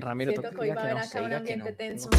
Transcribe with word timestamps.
Ramiro, 0.00 0.32
Siento 0.32 0.50
que 0.50 0.60
hoy 0.60 0.70
va 0.70 0.80
a 0.80 0.84
haber 0.84 0.98
acá 0.98 1.22
un 1.22 1.32
ambiente 1.32 1.72
tenso. 1.72 2.10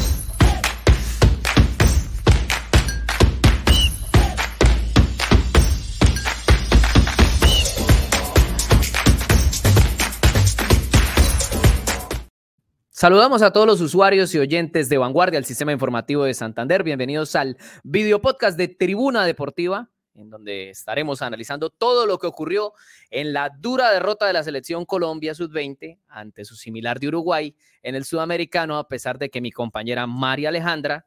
Saludamos 12.90 13.42
a 13.42 13.52
todos 13.52 13.64
los 13.64 13.80
usuarios 13.80 14.34
y 14.34 14.40
oyentes 14.40 14.88
de 14.88 14.98
Vanguardia, 14.98 15.38
el 15.38 15.44
sistema 15.44 15.70
informativo 15.70 16.24
de 16.24 16.34
Santander. 16.34 16.82
Bienvenidos 16.82 17.36
al 17.36 17.56
video 17.84 18.20
podcast 18.20 18.58
de 18.58 18.66
Tribuna 18.66 19.24
Deportiva, 19.24 19.88
en 20.18 20.30
donde 20.30 20.70
estaremos 20.70 21.22
analizando 21.22 21.70
todo 21.70 22.06
lo 22.06 22.18
que 22.18 22.26
ocurrió 22.26 22.72
en 23.10 23.32
la 23.32 23.50
dura 23.50 23.92
derrota 23.92 24.26
de 24.26 24.32
la 24.32 24.42
selección 24.42 24.84
Colombia 24.84 25.34
Sub-20 25.34 25.98
ante 26.08 26.44
su 26.44 26.56
similar 26.56 26.98
de 26.98 27.08
Uruguay 27.08 27.54
en 27.82 27.94
el 27.94 28.04
sudamericano, 28.04 28.76
a 28.78 28.88
pesar 28.88 29.18
de 29.18 29.30
que 29.30 29.40
mi 29.40 29.52
compañera 29.52 30.06
María 30.06 30.48
Alejandra 30.48 31.06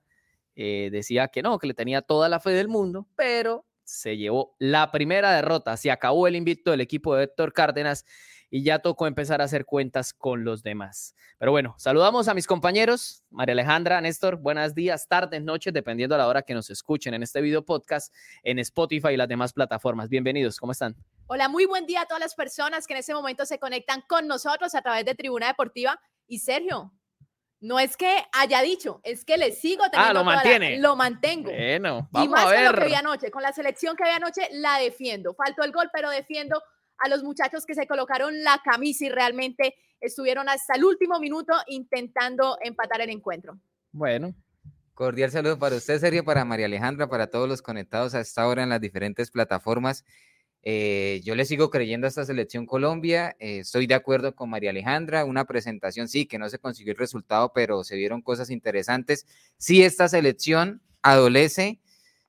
eh, 0.55 0.90
decía 0.91 1.27
que 1.27 1.41
no, 1.41 1.59
que 1.59 1.68
le 1.68 1.73
tenía 1.73 2.02
toda 2.02 2.30
la 2.30 2.40
fe 2.40 2.52
del 2.52 2.68
mundo, 2.68 3.08
pero 3.16 3.66
se 3.84 4.18
llevó 4.18 4.55
la 4.59 4.91
primera 4.91 5.34
derrota. 5.34 5.76
Se 5.76 5.91
acabó 5.91 6.27
el 6.27 6.35
invicto 6.35 6.71
del 6.71 6.82
equipo 6.82 7.16
de 7.16 7.26
Héctor 7.26 7.52
Cárdenas 7.52 8.05
y 8.54 8.64
ya 8.64 8.80
tocó 8.80 9.08
empezar 9.08 9.41
a 9.41 9.46
hacer 9.46 9.66
cuentas 9.66 10.14
con 10.14 10.44
los 10.44 10.62
demás. 10.62 11.16
Pero 11.40 11.52
bueno, 11.52 11.73
saludamos 11.78 12.28
a 12.28 12.34
mis 12.34 12.46
compañeros, 12.46 13.24
María 13.32 13.54
Alejandra, 13.54 14.02
Néstor, 14.02 14.36
buenos 14.36 14.76
días, 14.76 15.08
tardes, 15.08 15.41
noches, 15.41 15.74
dependiendo 15.74 16.14
a 16.16 16.18
la 16.18 16.27
hora 16.27 16.41
que 16.44 16.54
nos 16.54 16.70
escuchen 16.70 17.14
en 17.14 17.24
este 17.24 17.40
video 17.41 17.64
podcast 17.64 18.14
en 18.44 18.60
Spotify 18.60 19.14
y 19.14 19.18
las 19.18 19.30
demás 19.30 19.54
plataformas. 19.54 20.10
Bienvenidos, 20.10 20.60
¿cómo 20.60 20.74
están? 20.74 20.96
Hola, 21.27 21.48
muy 21.48 21.66
buen 21.66 21.86
día 21.86 22.02
a 22.02 22.05
todas 22.05 22.20
las 22.22 22.36
personas 22.36 22.86
que 22.86 22.94
en 22.94 23.00
este 23.00 23.14
momento 23.14 23.46
se 23.46 23.58
conectan 23.58 24.04
con 24.08 24.27
nosotros 24.27 24.76
a 24.76 24.82
través 24.82 25.05
de 25.05 25.16
Tribuna 25.16 25.48
Deportiva. 25.48 25.99
Y 26.27 26.40
Sergio, 26.40 26.91
no 27.62 27.80
es 27.80 27.96
que 27.96 28.24
haya 28.34 28.62
dicho, 28.62 28.99
es 29.04 29.24
que 29.24 29.38
le 29.38 29.54
sigo 29.54 29.84
teniendo. 29.90 30.10
Ah, 30.10 30.13
lo 30.13 30.20
toda 30.21 30.36
la- 30.36 30.43
mantiene. 30.43 30.77
lo 30.80 30.96
mantengo. 30.98 31.52
Bueno, 31.52 31.99
y 32.12 32.13
vamos 32.13 32.30
más 32.32 32.41
a 32.41 32.55
con 32.55 32.65
lo 32.65 32.71
que 32.74 32.80
ver. 32.82 32.90
vi 32.90 32.96
anoche, 32.96 33.32
con 33.32 33.43
la 33.43 33.54
selección 33.54 33.96
que 33.96 34.04
vi 34.04 34.10
anoche, 34.10 34.49
la 34.52 34.77
defiendo. 34.80 35.34
Faltó 35.34 35.63
el 35.63 35.71
gol, 35.71 35.90
pero 35.93 36.10
defiendo 36.10 36.62
a 37.02 37.10
los 37.10 37.24
muchachos 37.24 37.66
que 37.66 37.76
se 37.76 37.88
colocaron 37.88 38.44
la 38.44 38.62
camisa 38.63 39.05
y 39.05 39.10
realmente 39.10 39.76
estuvieron 39.99 40.49
hasta 40.49 40.76
el 40.76 40.84
último 40.84 41.20
minuto 41.20 41.54
intentando 41.68 42.58
empatar 42.62 43.02
el 43.02 43.10
encuentro. 43.10 43.60
Bueno, 43.91 44.34
Cordial 44.93 45.32
saludo 45.32 45.58
para 45.58 45.76
usted, 45.76 45.99
Sergio, 45.99 46.24
para 46.24 46.46
María 46.46 46.66
Alejandra, 46.66 47.10
para 47.10 47.27
todos 47.27 47.48
los 47.48 47.62
conectados 47.62 48.13
a 48.13 48.20
esta 48.20 48.48
hora 48.48 48.63
en 48.63 48.70
las 48.70 48.82
diferentes 48.82 49.32
plataformas. 49.32 50.05
Eh, 50.63 51.21
yo 51.24 51.34
le 51.34 51.46
sigo 51.46 51.71
creyendo 51.71 52.05
a 52.05 52.10
esta 52.10 52.26
selección 52.26 52.66
Colombia. 52.68 53.36
eh, 53.40 53.60
estoy 53.60 53.88
de 53.88 53.96
acuerdo 53.96 54.36
con 54.36 54.49
María 54.49 54.70
Alejandra. 54.70 55.26
Una 55.26 55.46
presentación, 55.46 56.08
sí, 56.08 56.26
que 56.26 56.38
no 56.38 56.49
se 56.49 56.60
consiguió 56.60 56.93
el 56.93 56.99
resultado, 56.99 57.52
pero 57.54 57.84
se 57.84 57.96
vieron 57.96 58.21
cosas 58.21 58.49
interesantes. 58.49 59.26
Sí, 59.58 59.84
esta 59.84 60.08
selección 60.08 60.82
adolece 61.02 61.80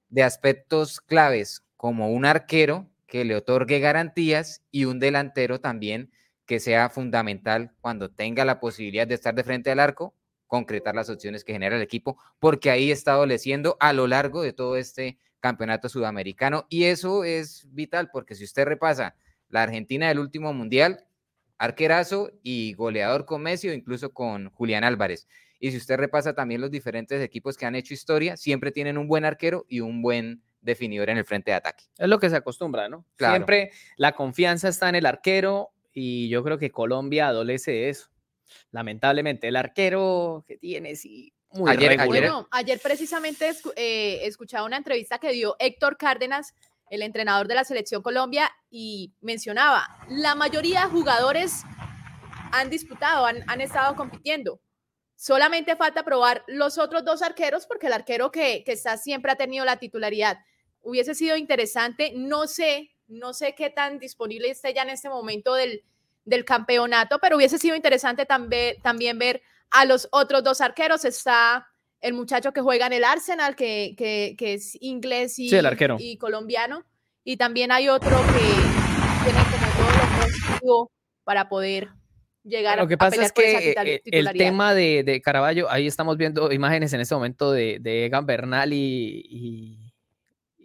de 0.08 0.22
aspectos 0.22 1.00
claves, 1.00 1.62
como 1.76 2.10
un 2.10 2.24
arquero 2.24 2.88
que 3.12 3.26
le 3.26 3.36
otorgue 3.36 3.78
garantías 3.78 4.64
y 4.70 4.86
un 4.86 4.98
delantero 4.98 5.60
también 5.60 6.10
que 6.46 6.60
sea 6.60 6.88
fundamental 6.88 7.74
cuando 7.82 8.10
tenga 8.10 8.46
la 8.46 8.58
posibilidad 8.58 9.06
de 9.06 9.16
estar 9.16 9.34
de 9.34 9.44
frente 9.44 9.70
al 9.70 9.80
arco, 9.80 10.14
concretar 10.46 10.94
las 10.94 11.10
opciones 11.10 11.44
que 11.44 11.52
genera 11.52 11.76
el 11.76 11.82
equipo, 11.82 12.16
porque 12.38 12.70
ahí 12.70 12.90
está 12.90 13.12
adoleciendo 13.12 13.76
a 13.80 13.92
lo 13.92 14.06
largo 14.06 14.40
de 14.40 14.54
todo 14.54 14.78
este 14.78 15.18
campeonato 15.40 15.90
sudamericano 15.90 16.66
y 16.70 16.84
eso 16.84 17.22
es 17.22 17.66
vital 17.74 18.08
porque 18.10 18.34
si 18.34 18.44
usted 18.44 18.64
repasa 18.64 19.14
la 19.50 19.62
Argentina 19.64 20.08
del 20.08 20.18
último 20.18 20.54
mundial, 20.54 21.04
arquerazo 21.58 22.30
y 22.42 22.72
goleador 22.72 23.26
con 23.26 23.42
Messi 23.42 23.68
o 23.68 23.74
incluso 23.74 24.14
con 24.14 24.48
Julián 24.52 24.84
Álvarez. 24.84 25.28
Y 25.60 25.70
si 25.70 25.76
usted 25.76 25.98
repasa 25.98 26.32
también 26.32 26.62
los 26.62 26.70
diferentes 26.70 27.20
equipos 27.20 27.58
que 27.58 27.66
han 27.66 27.74
hecho 27.74 27.92
historia, 27.92 28.38
siempre 28.38 28.72
tienen 28.72 28.96
un 28.96 29.06
buen 29.06 29.26
arquero 29.26 29.66
y 29.68 29.80
un 29.80 30.00
buen 30.00 30.42
definidor 30.62 31.10
en 31.10 31.18
el 31.18 31.24
frente 31.24 31.50
de 31.50 31.56
ataque. 31.56 31.84
es 31.98 32.08
lo 32.08 32.18
que 32.18 32.30
se 32.30 32.36
acostumbra, 32.36 32.88
¿no? 32.88 33.04
Claro. 33.16 33.34
Siempre 33.34 33.70
la 33.96 34.12
confianza 34.12 34.68
está 34.68 34.88
en 34.88 34.94
el 34.94 35.04
arquero 35.06 35.70
y 35.92 36.28
yo 36.30 36.42
creo 36.42 36.56
que 36.56 36.70
Colombia 36.70 37.28
adolece 37.28 37.72
de 37.72 37.88
eso. 37.90 38.08
Lamentablemente, 38.70 39.48
el 39.48 39.56
arquero 39.56 40.44
que 40.46 40.56
tiene, 40.56 40.94
sí, 40.96 41.32
muy 41.52 41.70
Ayer- 41.70 41.88
regular. 41.90 42.08
ayer- 42.08 42.30
Bueno, 42.30 42.48
ayer 42.50 42.80
precisamente 42.82 43.50
escu- 43.50 43.72
eh, 43.76 44.20
escuchaba 44.26 44.64
una 44.64 44.76
entrevista 44.78 45.18
que 45.18 45.32
dio 45.32 45.56
Héctor 45.58 45.96
Cárdenas, 45.98 46.54
el 46.90 47.02
entrenador 47.02 47.48
de 47.48 47.54
la 47.54 47.64
selección 47.64 48.02
Colombia, 48.02 48.50
y 48.70 49.12
mencionaba, 49.20 49.88
la 50.08 50.34
mayoría 50.34 50.82
de 50.82 50.86
jugadores 50.90 51.62
han 52.52 52.70
disputado, 52.70 53.26
han, 53.26 53.42
han 53.48 53.60
estado 53.60 53.94
compitiendo. 53.96 54.60
Solamente 55.16 55.76
falta 55.76 56.02
probar 56.04 56.44
los 56.48 56.78
otros 56.78 57.04
dos 57.04 57.22
arqueros, 57.22 57.66
porque 57.66 57.86
el 57.86 57.92
arquero 57.92 58.30
que, 58.30 58.62
que 58.64 58.72
está 58.72 58.96
siempre 58.96 59.32
ha 59.32 59.36
tenido 59.36 59.64
la 59.64 59.76
titularidad. 59.78 60.38
Hubiese 60.82 61.14
sido 61.14 61.36
interesante, 61.36 62.12
no 62.14 62.46
sé, 62.46 62.90
no 63.08 63.32
sé 63.34 63.54
qué 63.54 63.70
tan 63.70 63.98
disponible 63.98 64.50
esté 64.50 64.74
ya 64.74 64.82
en 64.82 64.90
este 64.90 65.08
momento 65.08 65.54
del, 65.54 65.82
del 66.24 66.44
campeonato, 66.44 67.18
pero 67.20 67.36
hubiese 67.36 67.58
sido 67.58 67.76
interesante 67.76 68.26
también, 68.26 68.80
también 68.82 69.18
ver 69.18 69.42
a 69.70 69.84
los 69.84 70.08
otros 70.12 70.42
dos 70.44 70.60
arqueros. 70.60 71.04
Está 71.04 71.68
el 72.00 72.14
muchacho 72.14 72.52
que 72.52 72.60
juega 72.60 72.86
en 72.86 72.92
el 72.94 73.04
Arsenal, 73.04 73.54
que, 73.54 73.94
que- 73.96 74.34
que 74.36 74.54
es 74.54 74.76
inglés 74.80 75.38
y, 75.38 75.48
Sí, 75.50 75.56
el 75.56 75.66
arquero. 75.66 75.96
y 76.00 76.16
colombiano. 76.18 76.84
Y 77.24 77.36
también 77.36 77.70
hay 77.70 77.88
otro 77.88 78.10
que 78.10 79.22
tiene 79.24 79.38
como 79.50 79.66
todo 79.76 79.96
lo 79.96 80.24
positivo 80.26 80.92
para 81.22 81.48
poder 81.48 81.88
llegar 82.42 82.78
Lo 82.78 82.88
que 82.88 82.98
pasa 82.98 83.24
es 83.24 83.30
que 83.32 83.70
eh, 83.70 84.02
el 84.04 84.32
tema 84.32 84.74
de, 84.74 85.04
de 85.04 85.20
Caraballo, 85.22 85.70
ahí 85.70 85.86
estamos 85.86 86.16
viendo 86.16 86.50
imágenes 86.50 86.92
en 86.92 87.00
este 87.00 87.14
momento 87.14 87.52
de, 87.52 87.78
de 87.80 88.06
Egan 88.06 88.26
Bernal 88.26 88.72
y, 88.72 89.22
y- 89.30 89.91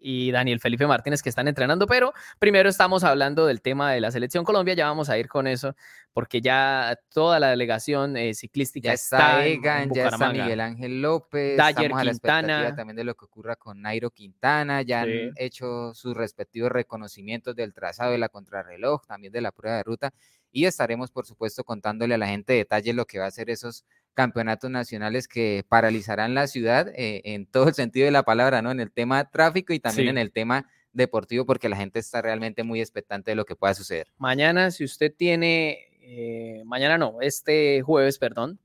y 0.01 0.31
Daniel 0.31 0.59
Felipe 0.59 0.85
Martínez 0.87 1.21
que 1.21 1.29
están 1.29 1.47
entrenando, 1.47 1.87
pero 1.87 2.13
primero 2.39 2.69
estamos 2.69 3.03
hablando 3.03 3.45
del 3.45 3.61
tema 3.61 3.91
de 3.91 4.01
la 4.01 4.11
selección 4.11 4.43
Colombia, 4.45 4.73
ya 4.73 4.85
vamos 4.87 5.09
a 5.09 5.17
ir 5.17 5.27
con 5.27 5.47
eso, 5.47 5.75
porque 6.13 6.41
ya 6.41 6.97
toda 7.13 7.39
la 7.39 7.49
delegación 7.49 8.15
eh, 8.17 8.33
ciclística 8.33 8.89
Ya 8.89 8.93
está, 8.93 9.45
en- 9.45 9.59
Egan, 9.59 9.91
ya 9.93 10.07
está. 10.07 10.31
Miguel 10.31 10.59
Ángel 10.61 11.01
López, 11.01 11.57
Dyer 11.57 11.69
estamos 11.69 12.01
a 12.01 12.03
la 12.03 12.11
expectativa 12.11 12.47
Quintana. 12.57 12.75
también 12.75 12.95
de 12.95 13.03
lo 13.03 13.15
que 13.15 13.25
ocurra 13.25 13.55
con 13.55 13.81
Nairo 13.81 14.11
Quintana, 14.11 14.81
ya 14.81 15.03
Sí. 15.03 15.11
han 15.11 15.31
hecho 15.35 15.93
sus 15.93 16.15
respectivos 16.15 16.71
reconocimientos 16.71 17.55
del 17.55 17.73
trazado 17.73 18.11
de 18.11 18.17
la 18.17 18.29
contrarreloj, 18.29 19.05
también 19.07 19.33
de 19.33 19.41
la 19.41 19.51
prueba 19.51 19.77
de 19.77 19.83
ruta, 19.83 20.13
y 20.51 20.65
estaremos, 20.65 21.11
por 21.11 21.25
supuesto, 21.25 21.63
contándole 21.63 22.15
a 22.15 22.17
la 22.17 22.27
gente 22.27 22.53
detalles 22.53 22.95
lo 22.95 23.05
que 23.05 23.19
va 23.19 23.25
a 23.25 23.31
ser 23.31 23.49
esos 23.49 23.83
campeonatos 24.17 24.71
nacionales 24.71 25.27
que 25.27 25.63
paralizarán 25.69 26.33
la 26.33 26.47
ciudad 26.47 26.87
eh, 26.95 27.21
en 27.23 27.45
todo 27.45 27.67
el 27.67 27.75
sentido 27.75 28.05
de 28.05 28.11
la 28.11 28.23
palabra, 28.23 28.63
¿no? 28.63 28.71
En 28.71 28.79
el 28.79 28.91
tema 28.91 29.29
tráfico 29.29 29.73
y 29.73 29.79
también 29.79 30.07
Sí. 30.07 30.09
en 30.09 30.17
el 30.17 30.31
tema 30.31 30.65
deportivo, 30.91 31.45
porque 31.45 31.69
la 31.69 31.77
gente 31.77 31.99
está 31.99 32.23
realmente 32.23 32.63
muy 32.63 32.81
expectante 32.81 33.29
de 33.29 33.35
lo 33.35 33.45
que 33.45 33.55
pueda 33.55 33.75
suceder. 33.75 34.07
Mañana, 34.17 34.71
si 34.71 34.83
usted 34.83 35.13
tiene, 35.15 35.77
eh, 36.01 36.63
mañana 36.65 36.97
no, 36.97 37.21
este 37.21 37.83
jueves, 37.83 38.17
perdón, 38.17 38.59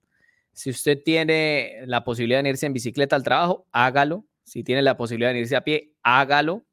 si 0.54 0.70
usted 0.70 0.98
tiene 1.04 1.82
la 1.84 2.02
posibilidad 2.02 2.42
de 2.42 2.48
irse 2.48 2.64
en 2.64 2.72
bicicleta 2.72 3.14
al 3.14 3.22
trabajo, 3.22 3.66
hágalo. 3.72 4.24
Si 4.44 4.64
tiene 4.64 4.80
la 4.80 4.96
posibilidad 4.96 5.34
de 5.34 5.40
irse 5.40 5.56
a 5.56 5.60
pie, 5.64 5.92
hágalo. 6.02 6.64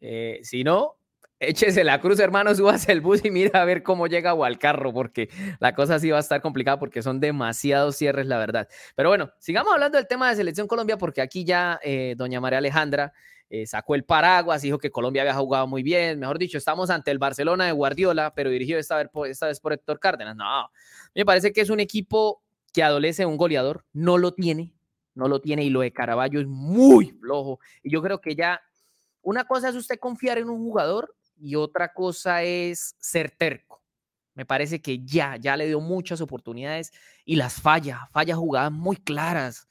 Eh, 0.00 0.40
si 0.42 0.64
no, 0.64 0.96
échese 1.40 1.84
la 1.84 2.00
cruz, 2.00 2.18
hermano, 2.20 2.54
súbase 2.54 2.92
el 2.92 3.00
bus 3.00 3.24
y 3.24 3.30
mira 3.30 3.62
a 3.62 3.64
ver 3.64 3.82
cómo 3.82 4.06
llega 4.06 4.34
o 4.34 4.44
al 4.44 4.58
carro, 4.58 4.92
porque 4.92 5.28
la 5.60 5.74
cosa 5.74 5.98
sí 5.98 6.10
va 6.10 6.18
a 6.18 6.20
estar 6.20 6.40
complicada 6.40 6.78
porque 6.78 7.02
son 7.02 7.20
demasiados 7.20 7.96
cierres, 7.96 8.26
la 8.26 8.38
verdad. 8.38 8.68
Pero 8.94 9.08
bueno, 9.08 9.30
sigamos 9.38 9.72
hablando 9.72 9.98
del 9.98 10.06
tema 10.06 10.30
de 10.30 10.36
Selección 10.36 10.66
Colombia, 10.66 10.96
porque 10.96 11.20
aquí 11.20 11.44
ya 11.44 11.78
eh, 11.82 12.14
doña 12.16 12.40
María 12.40 12.58
Alejandra 12.58 13.12
eh, 13.50 13.66
sacó 13.66 13.94
el 13.94 14.04
paraguas, 14.04 14.62
dijo 14.62 14.78
que 14.78 14.90
Colombia 14.90 15.22
había 15.22 15.34
jugado 15.34 15.66
muy 15.66 15.82
bien. 15.82 16.18
Mejor 16.18 16.38
dicho, 16.38 16.58
estamos 16.58 16.90
ante 16.90 17.10
el 17.10 17.18
Barcelona 17.18 17.66
de 17.66 17.72
Guardiola, 17.72 18.32
pero 18.34 18.50
dirigido 18.50 18.78
esta 18.78 18.96
vez 18.96 19.08
por, 19.12 19.28
esta 19.28 19.46
vez 19.46 19.60
por 19.60 19.72
Héctor 19.72 20.00
Cárdenas. 20.00 20.34
No, 20.36 20.68
me 21.14 21.24
parece 21.24 21.52
que 21.52 21.60
es 21.60 21.70
un 21.70 21.80
equipo 21.80 22.42
que 22.72 22.82
adolece 22.82 23.26
un 23.26 23.36
goleador, 23.36 23.84
no 23.92 24.18
lo 24.18 24.32
tiene, 24.34 24.74
no 25.14 25.28
lo 25.28 25.40
tiene, 25.40 25.62
y 25.62 25.70
lo 25.70 25.82
de 25.82 25.92
Caraballo 25.92 26.40
es 26.40 26.46
muy 26.46 27.12
flojo. 27.12 27.60
Y 27.82 27.92
yo 27.92 28.02
creo 28.02 28.20
que 28.20 28.34
ya, 28.34 28.60
una 29.22 29.44
cosa 29.44 29.68
es 29.68 29.76
usted 29.76 29.98
confiar 30.00 30.38
en 30.38 30.48
un 30.48 30.58
jugador 30.58 31.14
y 31.44 31.56
otra 31.56 31.92
cosa 31.92 32.42
es 32.42 32.96
ser 32.98 33.30
terco. 33.30 33.82
Me 34.34 34.46
parece 34.46 34.80
que 34.80 35.04
ya, 35.04 35.36
ya 35.36 35.56
le 35.58 35.66
dio 35.66 35.78
muchas 35.78 36.22
oportunidades 36.22 36.90
y 37.24 37.36
las 37.36 37.60
falla, 37.60 38.08
falla 38.10 38.34
jugadas 38.34 38.72
muy 38.72 38.96
claras. 38.96 39.68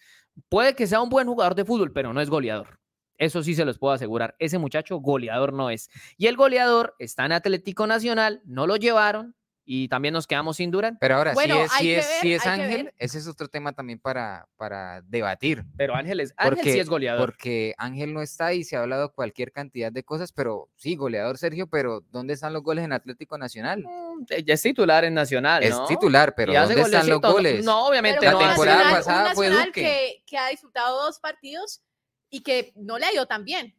Puede 0.50 0.75
que 0.75 0.86
sea 0.86 1.02
un 1.02 1.10
buen 1.10 1.28
jugador 1.28 1.56
de 1.56 1.66
fútbol, 1.66 1.92
pero 1.92 2.14
no 2.14 2.22
es 2.22 2.30
goleador. 2.30 2.80
Eso 3.18 3.42
sí 3.42 3.56
se 3.56 3.66
los 3.66 3.80
puedo 3.80 3.94
asegurar. 3.94 4.36
Ese 4.38 4.60
muchacho 4.60 4.98
goleador 4.98 5.52
no 5.52 5.72
es. 5.72 5.90
Y 6.16 6.28
el 6.28 6.38
goleador 6.38 6.96
está 7.00 7.25
en 7.25 7.31
Atlético 7.31 7.88
Nacional, 7.88 8.42
no 8.46 8.68
lo 8.68 8.75
llevaron, 8.75 9.36
y 9.65 9.88
también 9.88 10.13
nos 10.13 10.27
quedamos 10.27 10.57
sin 10.57 10.71
Durán. 10.71 10.98
Pero 11.00 11.15
ahora, 11.15 11.33
Bueno, 11.33 11.56
si 11.56 11.62
es, 11.62 11.71
si 11.71 11.92
es, 11.94 12.07
ver, 12.07 12.21
si 12.21 12.33
es 12.33 12.45
Ángel, 12.48 12.94
ese 12.98 13.18
es 13.18 13.27
otro 13.27 13.48
tema 13.48 13.71
también 13.74 13.98
para, 14.00 14.48
para 14.57 15.01
debatir. 15.04 15.63
Pero 15.77 15.95
Ángel, 15.95 16.19
es, 16.19 16.33
Ángel 16.36 16.56
Porque, 16.56 16.74
sí 16.74 16.80
es 16.80 16.89
goleador. 16.89 17.25
porque 17.31 17.74
Ángel 17.77 18.13
no 18.13 18.21
está 18.21 18.54
y 18.54 18.63
se 18.63 18.75
ha 18.75 18.81
hablado 18.81 19.13
cualquier 19.13 19.51
cantidad 19.51 19.92
de 19.92 20.04
cosas, 20.04 20.31
pero 20.33 20.69
sí, 20.75 20.95
goleador 20.95 21.38
Sergio, 21.38 21.68
pero 21.68 22.01
¿dónde 22.12 22.33
están 22.33 22.51
los 22.54 22.62
goles 22.63 22.83
en 22.83 22.92
Atlético 22.94 23.38
Nacional? 23.38 23.83
Mm, 23.83 24.25
Ya 24.45 24.54
es 24.54 24.62
titular 24.62 25.06
en 25.06 25.13
Nacional, 25.13 25.63
Es 25.63 25.71
¿no? 25.71 25.86
titular, 25.88 26.33
pero 26.36 26.54
¿dónde 26.54 26.81
están 26.81 27.07
los 27.10 27.21
goles? 27.21 27.63
No, 27.63 27.88
obviamente 27.88 28.19
Pero 28.19 28.31
La 28.31 28.38
un 28.38 28.44
no. 28.44 28.50
temporada 28.50 28.77
Nacional- 28.77 28.94
un 28.94 29.00
pasada 29.06 29.33
fue 29.36 29.45
Nacional 29.48 29.68
Duque. 29.68 29.81
Que, 29.81 30.24
que 30.25 30.38
ha 30.38 30.48
disputado 30.50 31.04
dos 31.06 31.19
partidos 31.19 31.81
y 32.30 32.42
que 32.42 32.74
no 32.75 32.98
le 32.98 33.06
ha 33.06 33.13
ido 33.13 33.25
tan 33.27 33.45
bien. 33.45 33.75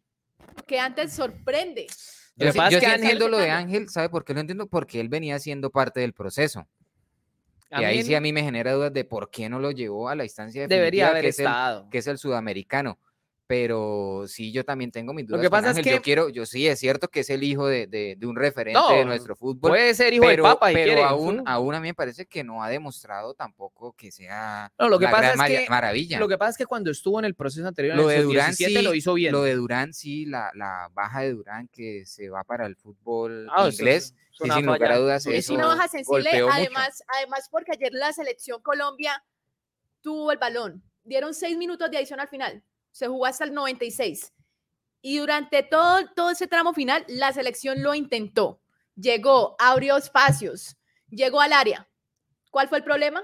Que 0.67 0.81
antes 0.81 1.13
sorprende. 1.13 1.87
Lo 2.37 2.47
Yo, 2.47 2.53
que 2.53 2.59
es 2.59 2.71
yo 2.73 2.81
que 2.81 2.87
sí 2.87 2.91
Ángel- 2.93 3.03
entiendo 3.03 3.29
lo 3.29 3.39
de 3.39 3.51
Ángel- 3.51 3.89
¿sabe 3.89 4.09
por 4.09 4.25
qué 4.25 4.35
lo 4.35 4.41
entiendo? 4.41 4.67
Porque 4.67 5.01
él 5.01 5.09
venía 5.09 5.39
siendo 5.39 5.71
parte 5.71 6.01
del 6.01 6.13
proceso. 6.13 6.67
A 7.71 7.81
y 7.83 7.85
ahí 7.85 8.03
sí 8.03 8.15
a 8.15 8.21
mí 8.21 8.33
me 8.33 8.43
genera 8.43 8.73
dudas 8.73 8.93
de 8.93 9.05
por 9.05 9.31
qué 9.31 9.49
no 9.49 9.59
lo 9.59 9.71
llevó 9.71 10.09
a 10.09 10.15
la 10.15 10.25
instancia 10.25 10.63
definitiva, 10.63 10.77
debería 10.81 11.09
haber 11.09 11.23
que, 11.23 11.29
es 11.29 11.39
el, 11.39 11.47
estado. 11.47 11.89
que 11.91 11.99
es 11.99 12.07
el 12.07 12.19
sudamericano. 12.19 12.99
Pero 13.47 14.25
sí, 14.27 14.53
yo 14.53 14.65
también 14.65 14.91
tengo 14.91 15.13
mis 15.13 15.25
Lo 15.29 15.37
dudas. 15.37 15.43
que 15.43 15.51
con 15.51 15.61
pasa 15.63 15.79
es 15.79 15.85
que- 15.85 15.91
Yo 15.93 16.01
quiero, 16.01 16.29
yo 16.31 16.47
sí, 16.47 16.67
es 16.67 16.79
cierto 16.81 17.09
que 17.09 17.21
es 17.21 17.29
el 17.29 17.43
hijo 17.43 17.67
de, 17.67 17.87
de- 17.87 18.17
de 18.19 18.27
un 18.27 18.37
referente 18.37 18.81
No, 18.81 18.91
de 18.91 19.05
nuestro 19.05 19.37
fútbol. 19.37 19.71
Puede 19.73 19.93
ser 19.95 20.15
hijo 20.15 20.23
pero 20.25 20.45
del 20.45 20.53
Papa 20.55 20.69
si 20.69 20.75
pero 20.75 20.87
quiere. 20.87 21.03
aún, 21.03 21.43
aún 21.47 21.75
a 21.75 21.81
mí 21.81 21.89
me 21.89 21.95
parece 21.95 22.25
que 22.25 22.43
no 22.43 22.63
ha 22.63 22.71
demostrado 22.71 23.35
tampoco 23.35 23.93
que 23.93 24.11
sea 24.11 24.73
No, 24.79 24.89
lo 24.89 24.99
que 24.99 25.05
la 25.05 25.11
pasa 25.11 25.35
gran 25.35 25.53
es 25.53 25.61
que- 25.61 25.69
maravilla. 25.69 26.19
Lo 26.19 26.27
que 26.29 26.39
pasa 26.39 26.51
es 26.53 26.57
que 26.57 26.65
cuando 26.67 26.91
estuvo 26.91 27.19
en 27.19 27.27
el 27.27 27.35
proceso 27.35 27.69
anterior, 27.69 27.97
Lo 27.97 28.11
en 28.11 28.17
de 28.19 28.23
Durán 28.25 28.47
17 28.49 28.79
sí, 28.79 28.83
lo 28.85 28.95
hizo 28.95 29.13
bien. 29.13 29.33
Lo 29.33 29.43
de 29.43 29.55
Durán 29.57 29.93
sí, 29.93 30.25
la, 30.25 30.51
la 30.55 30.89
baja 30.95 31.21
de 31.21 31.33
Durán 31.35 31.69
que 31.69 32.07
se 32.07 32.31
va 32.31 32.45
para 32.45 32.65
el 32.65 32.77
fútbol 32.77 33.47
Ah, 33.55 33.69
inglés. 33.71 34.05
es 34.05 34.15
sí, 34.39 34.45
una 34.45 34.55
sin 34.57 34.65
lugar 34.67 34.91
a 34.91 34.97
dudas, 34.97 35.27
Es 35.27 35.51
una 35.51 35.67
baja 35.67 35.87
sensible, 35.89 36.31
mucho. 36.33 36.49
además, 36.51 37.03
además 37.19 37.49
porque 37.51 37.73
ayer 37.73 37.93
la 37.93 38.11
selección 38.15 38.63
Colombia 38.63 39.23
tuvo 40.01 40.33
el 40.33 40.39
balón. 40.39 40.83
Dieron 41.05 41.35
seis 41.35 41.59
minutos 41.59 41.91
de 41.91 41.99
adición 41.99 42.19
al 42.21 42.29
final. 42.29 42.63
Se 42.95 43.09
jugó 43.09 43.27
hasta 43.27 43.43
el 43.45 43.53
96. 43.53 44.33
Y 45.03 45.19
durante 45.19 45.65
todo, 45.65 46.07
todo 46.15 46.31
ese 46.31 46.47
tramo 46.47 46.73
final, 46.73 47.05
la 47.09 47.33
selección 47.33 47.83
lo 47.83 47.93
intentó. 47.95 48.61
Llegó, 48.95 49.57
abrió 49.59 49.97
espacios, 49.97 50.77
llegó 51.11 51.41
al 51.41 51.53
área. 51.53 51.89
¿Cuál 52.53 52.69
fue 52.69 52.79
el 52.79 52.85
problema? 52.85 53.21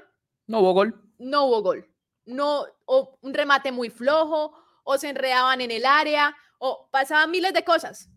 No 0.48 0.58
hubo 0.58 0.72
gol. 0.72 1.00
no 1.18 1.44
hubo 1.44 1.62
gol. 1.62 1.88
No, 2.26 2.64
o 2.84 3.16
un 3.22 3.32
remate 3.32 3.70
muy 3.70 3.90
flojo, 3.90 4.52
o 4.82 4.98
se 4.98 5.08
enredaban 5.10 5.60
en 5.60 5.70
el 5.70 5.86
área, 5.86 6.34
o 6.58 6.88
pasaban 6.90 7.30
miles 7.30 7.52
de 7.52 7.62
cosas. 7.62 8.08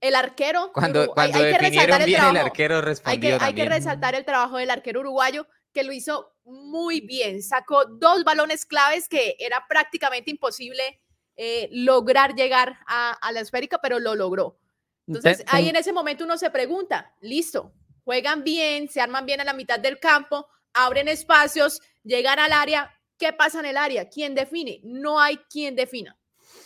El 0.00 0.14
arquero. 0.14 0.70
Cuando, 0.72 1.00
hay- 1.00 1.06
cuando 1.08 1.38
hay 1.38 1.44
que 1.44 1.50
definieron 1.58 1.72
resaltar 1.98 2.00
el 2.02 2.06
bien, 2.06 2.20
el 2.20 2.24
trabajo- 2.30 2.46
arquero 2.46 2.74
hay 2.76 2.80
que, 2.82 2.86
respondió 2.86 3.38
hay 3.40 3.54
que 3.54 3.64
resaltar 3.68 4.14
el 4.14 4.24
trabajo 4.24 4.56
del 4.58 4.70
arquero 4.70 5.00
uruguayo, 5.00 5.46
que 5.76 5.84
lo 5.84 5.92
hizo 5.92 6.32
muy 6.44 7.02
bien. 7.02 7.42
Sacó 7.42 7.84
dos 7.84 8.24
balones 8.24 8.64
claves 8.64 9.10
que 9.10 9.36
era 9.38 9.66
prácticamente 9.68 10.30
imposible 10.30 11.02
eh, 11.36 11.68
lograr 11.70 12.34
llegar 12.34 12.78
a, 12.86 13.10
a 13.12 13.32
la 13.32 13.40
esférica, 13.40 13.78
pero 13.82 13.98
lo 13.98 14.14
logró. 14.14 14.58
Entonces, 15.06 15.44
ahí 15.48 15.68
en 15.68 15.76
ese 15.76 15.92
momento 15.92 16.24
uno 16.24 16.38
se 16.38 16.50
pregunta, 16.50 17.14
listo, 17.20 17.74
juegan 18.04 18.42
bien, 18.42 18.88
se 18.88 19.02
arman 19.02 19.26
bien 19.26 19.42
a 19.42 19.44
la 19.44 19.52
mitad 19.52 19.78
del 19.78 20.00
campo, 20.00 20.48
abren 20.72 21.08
espacios, 21.08 21.82
llegan 22.02 22.38
al 22.38 22.54
área. 22.54 22.90
¿Qué 23.18 23.34
pasa 23.34 23.60
en 23.60 23.66
el 23.66 23.76
área? 23.76 24.08
¿Quién 24.08 24.34
define? 24.34 24.80
No 24.82 25.20
hay 25.20 25.36
quien 25.50 25.76
defina. 25.76 26.16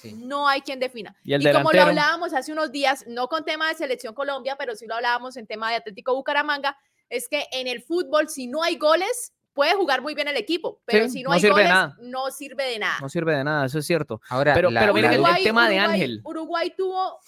Sí. 0.01 0.13
No 0.13 0.47
hay 0.47 0.61
quien 0.61 0.79
defina. 0.79 1.17
Y 1.25 1.35
el 1.35 1.53
como 1.53 1.73
lo 1.73 1.83
hablábamos 1.83 2.33
hace 2.33 2.53
unos 2.53 2.71
días, 2.71 3.05
no 3.09 3.27
con 3.27 3.45
tema 3.45 3.69
de 3.69 3.75
selección 3.75 4.15
Colombia, 4.15 4.55
pero 4.57 4.77
sí 4.77 4.87
lo 4.87 4.95
hablábamos 4.95 5.37
en 5.37 5.49
tema 5.49 5.71
de 5.71 5.77
Atlético 5.77 6.15
Bucaramanga, 6.15 6.79
es 7.11 7.29
que 7.29 7.45
en 7.53 7.67
el 7.67 7.83
fútbol, 7.83 8.29
si 8.31 8.47
no 8.47 8.63
hay 8.63 8.77
goles, 8.77 9.35
puede 9.53 9.75
jugar 9.75 10.01
muy 10.01 10.15
bien 10.15 10.29
el 10.29 10.37
equipo, 10.37 10.81
pero 10.87 11.07
Sí, 11.07 11.11
si 11.19 11.23
no, 11.23 11.31
no 11.31 11.35
hay 11.35 11.41
sirve 11.41 11.49
de 11.49 11.69
goles, 11.69 11.69
nada. 11.69 11.97
no 12.01 12.31
sirve 12.31 12.65
de 12.65 12.79
nada. 12.79 12.99
No 13.01 13.09
sirve 13.09 13.37
de 13.37 13.45
nada, 13.45 13.67
eso 13.67 13.79
es 13.81 13.87
cierto. 13.87 14.21
Ahora, 14.29 14.55
Pero- 14.55 14.71
la- 14.71 14.81
pero 14.81 14.95
miren 14.95 15.21
la 15.21 15.37
el- 15.37 15.45
tema 15.45 15.69
de 15.69 15.75
Uruguay- 15.77 15.93
Ángel. 15.95 16.21
Uruguay 16.25 16.75
tuvo 16.77 17.21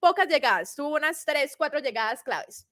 pocas 0.00 0.28
llegadas, 0.28 0.74
tuvo 0.74 0.94
unas 0.94 1.24
tres, 1.24 1.54
cuatro 1.56 1.80
llegadas 1.80 2.22
claves. 2.22 2.66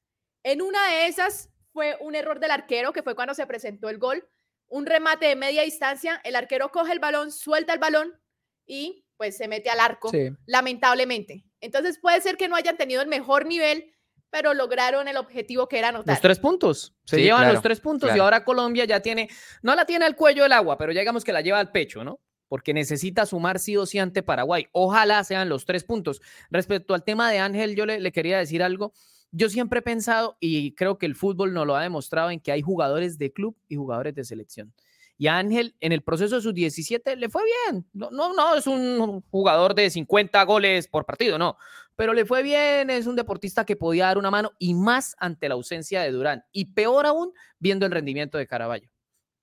En 0.45 0.63
una 0.63 0.87
de 0.89 1.07
esas 1.09 1.51
fue 1.73 1.97
un 2.01 2.15
error 2.15 2.39
del 2.39 2.53
arquero, 2.53 2.93
que 2.93 3.03
fue 3.03 3.15
cuando 3.17 3.35
se 3.35 3.47
presentó 3.47 3.89
el 3.89 3.99
gol, 3.99 4.27
un 4.69 4.87
remate 4.87 5.27
de 5.27 5.37
media 5.37 5.63
distancia, 5.63 6.21
el 6.25 6.37
arquero 6.37 6.71
coge 6.71 6.93
el 6.93 7.01
balón, 7.01 7.33
suelta 7.33 7.73
el 7.73 7.81
balón 7.81 8.19
y 8.67 9.05
pues 9.17 9.37
se 9.37 9.49
mete 9.49 9.69
al 9.71 9.81
arco, 9.81 10.11
Sí. 10.11 10.29
lamentablemente. 10.47 11.45
Entonces 11.61 11.99
puede 11.99 12.21
ser 12.21 12.37
que 12.37 12.49
no 12.49 12.57
hayan 12.57 12.77
tenido 12.77 13.03
el 13.03 13.09
mejor 13.09 13.47
nivel, 13.47 13.93
pero 14.31 14.55
lograron 14.55 15.09
el 15.09 15.17
objetivo 15.17 15.69
que 15.69 15.79
era 15.79 15.89
anotar. 15.89 16.15
Los 16.15 16.21
tres 16.21 16.39
puntos. 16.39 16.95
Se 17.05 17.17
Sí, 17.17 17.23
llevan 17.23 17.41
claro, 17.43 17.55
los 17.55 17.63
tres 17.63 17.81
puntos 17.81 18.15
y 18.15 18.19
ahora 18.19 18.45
Colombia 18.45 18.85
ya 18.85 19.01
tiene, 19.01 19.29
no 19.63 19.75
la 19.75 19.85
tiene 19.85 20.05
al 20.05 20.17
cuello 20.17 20.43
del 20.43 20.53
agua, 20.53 20.77
pero 20.77 20.93
ya 20.93 21.01
digamos 21.01 21.25
que 21.25 21.33
la 21.33 21.41
lleva 21.41 21.59
al 21.59 21.73
pecho, 21.73 22.05
¿no? 22.05 22.21
Porque 22.49 22.73
necesita 22.75 23.27
sumar 23.27 23.59
sí 23.59 23.77
o 23.77 23.87
sí 23.87 23.99
ante 23.99 24.23
Paraguay. 24.23 24.69
Ojalá 24.73 25.25
sean 25.25 25.49
los 25.49 25.65
tres 25.65 25.85
puntos. 25.85 26.21
Respecto 26.51 26.95
al 26.95 27.03
tema 27.03 27.31
de 27.31 27.39
Ángel, 27.41 27.75
yo 27.75 27.87
le, 27.87 27.99
le 28.01 28.13
quería 28.13 28.39
decir 28.39 28.63
algo. 28.63 28.93
Yo 29.33 29.49
siempre 29.49 29.81
he 29.81 29.83
pensado, 29.83 30.37
y 30.39 30.73
creo 30.77 30.97
que 30.97 31.07
el 31.07 31.17
fútbol 31.17 31.53
nos 31.53 31.67
lo 31.67 31.75
ha 31.75 31.83
demostrado, 31.83 32.31
en 32.31 32.39
que 32.41 32.53
hay 32.53 32.63
jugadores 32.63 33.19
de 33.19 33.33
club 33.33 33.57
y 33.69 33.75
jugadores 33.77 34.15
de 34.15 34.25
selección. 34.25 34.73
Y 35.19 35.29
a 35.29 35.39
Ángel, 35.39 35.75
en 35.81 35.93
el 35.93 36.03
proceso 36.03 36.37
de 36.37 36.43
sus 36.43 36.53
17, 36.53 37.17
le 37.17 37.29
fue 37.29 37.43
bien. 37.45 37.87
No, 37.93 38.11
no, 38.11 38.35
no 38.35 38.55
es 38.55 38.67
un 38.67 39.23
jugador 39.31 39.75
de 39.75 39.89
50 39.89 40.43
goles 40.45 40.89
por 40.89 41.07
partido, 41.07 41.39
no. 41.39 41.57
Pero 41.97 42.13
le 42.13 42.27
fue 42.27 42.43
bien, 42.43 42.91
es 42.91 43.07
un 43.07 43.17
deportista 43.17 43.65
que 43.65 43.77
podía 43.77 44.07
dar 44.07 44.19
una 44.19 44.31
mano 44.31 44.53
y 44.59 44.75
más 44.75 45.17
ante 45.19 45.49
la 45.49 45.55
ausencia 45.55 46.03
de 46.03 46.11
Durán. 46.11 46.45
Y 46.53 46.67
peor 46.67 47.07
aún, 47.07 47.33
viendo 47.59 47.87
el 47.87 47.93
rendimiento 47.93 48.37
de 48.37 48.47
Caraballo. 48.47 48.91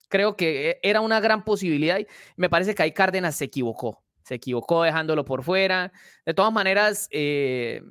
Creo 0.08 0.36
que 0.36 0.70
e- 0.70 0.80
era 0.82 1.00
una 1.00 1.18
gran 1.18 1.44
posibilidad 1.44 1.98
y 1.98 2.06
me 2.36 2.48
parece 2.48 2.74
que 2.76 2.84
ahí 2.84 2.92
Cárdenas 2.92 3.34
se 3.34 3.46
equivocó. 3.46 4.04
Se 4.22 4.36
equivocó 4.36 4.84
dejándolo 4.84 5.24
por 5.24 5.42
fuera. 5.42 5.92
De 6.24 6.34
todas 6.34 6.52
maneras, 6.52 7.08
eh, 7.10 7.82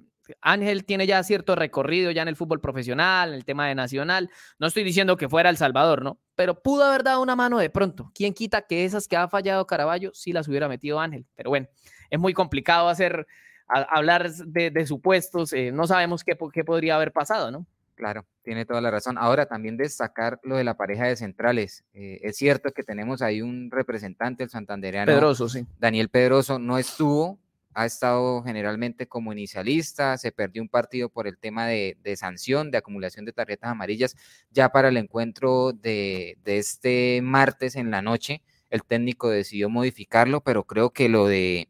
Ángel 0.41 0.85
tiene 0.85 1.05
ya 1.07 1.21
cierto 1.23 1.55
recorrido 1.55 2.11
ya 2.11 2.21
en 2.21 2.27
el 2.27 2.35
fútbol 2.35 2.61
profesional, 2.61 3.29
en 3.29 3.35
el 3.35 3.45
tema 3.45 3.67
de 3.67 3.75
nacional. 3.75 4.29
No 4.59 4.67
estoy 4.67 4.83
diciendo 4.83 5.17
que 5.17 5.27
fuera 5.29 5.49
El 5.49 5.57
Salvador, 5.57 6.03
¿no? 6.03 6.17
Pero 6.35 6.61
pudo 6.61 6.83
haber 6.85 7.03
dado 7.03 7.21
una 7.21 7.35
mano 7.35 7.57
de 7.59 7.69
pronto. 7.69 8.11
¿Quién 8.15 8.33
quita 8.33 8.61
que 8.61 8.85
esas 8.85 9.07
que 9.07 9.17
ha 9.17 9.27
fallado 9.27 9.67
Caraballo 9.67 10.11
sí 10.13 10.31
las 10.33 10.47
hubiera 10.47 10.67
metido 10.67 10.99
Ángel? 10.99 11.25
Pero 11.35 11.49
bueno, 11.49 11.67
es 12.09 12.19
muy 12.19 12.33
complicado 12.33 12.89
hacer, 12.89 13.27
a- 13.67 13.81
hablar 13.81 14.31
de, 14.31 14.71
de 14.71 14.85
supuestos. 14.87 15.51
eh, 15.53 15.71
no 15.71 15.87
sabemos 15.87 16.23
qué 16.23 16.35
podría 16.35 16.95
haber 16.95 17.11
pasado, 17.11 17.51
¿no? 17.51 17.65
Claro, 17.95 18.25
tiene 18.41 18.65
toda 18.65 18.81
la 18.81 18.89
razón. 18.89 19.17
Ahora 19.19 19.45
también 19.45 19.77
destacar 19.77 20.39
lo 20.43 20.55
de 20.57 20.63
la 20.63 20.75
pareja 20.75 21.05
de 21.05 21.15
centrales. 21.15 21.83
Eh, 21.93 22.19
es 22.23 22.37
cierto 22.37 22.71
que 22.71 22.81
tenemos 22.83 23.21
ahí 23.21 23.41
un 23.43 23.69
representante, 23.69 24.43
el 24.43 24.49
santandereano 24.49 25.11
Pedroso, 25.11 25.47
sí. 25.47 25.67
Daniel 25.77 26.09
Pedroso, 26.09 26.57
no 26.57 26.79
estuvo, 26.79 27.37
ha 27.75 27.85
estado 27.85 28.43
generalmente 28.43 29.07
como 29.07 29.31
inicialista, 29.33 30.17
se 30.17 30.31
perdió 30.31 30.61
un 30.61 30.69
partido 30.69 31.09
por 31.09 31.27
el 31.27 31.37
tema 31.37 31.67
de, 31.67 31.97
de 32.03 32.15
sanción, 32.15 32.71
de 32.71 32.77
acumulación 32.77 33.25
de 33.25 33.33
tarjetas 33.33 33.71
amarillas. 33.71 34.15
Ya 34.51 34.69
para 34.69 34.89
el 34.89 34.97
encuentro 34.97 35.73
de, 35.73 36.37
de 36.43 36.57
este 36.57 37.21
martes 37.23 37.75
en 37.75 37.91
la 37.91 38.01
noche, 38.01 38.41
el 38.69 38.83
técnico 38.83 39.29
decidió 39.29 39.69
modificarlo, 39.69 40.41
pero 40.41 40.63
creo 40.65 40.91
que 40.91 41.09
lo 41.09 41.27
de 41.27 41.69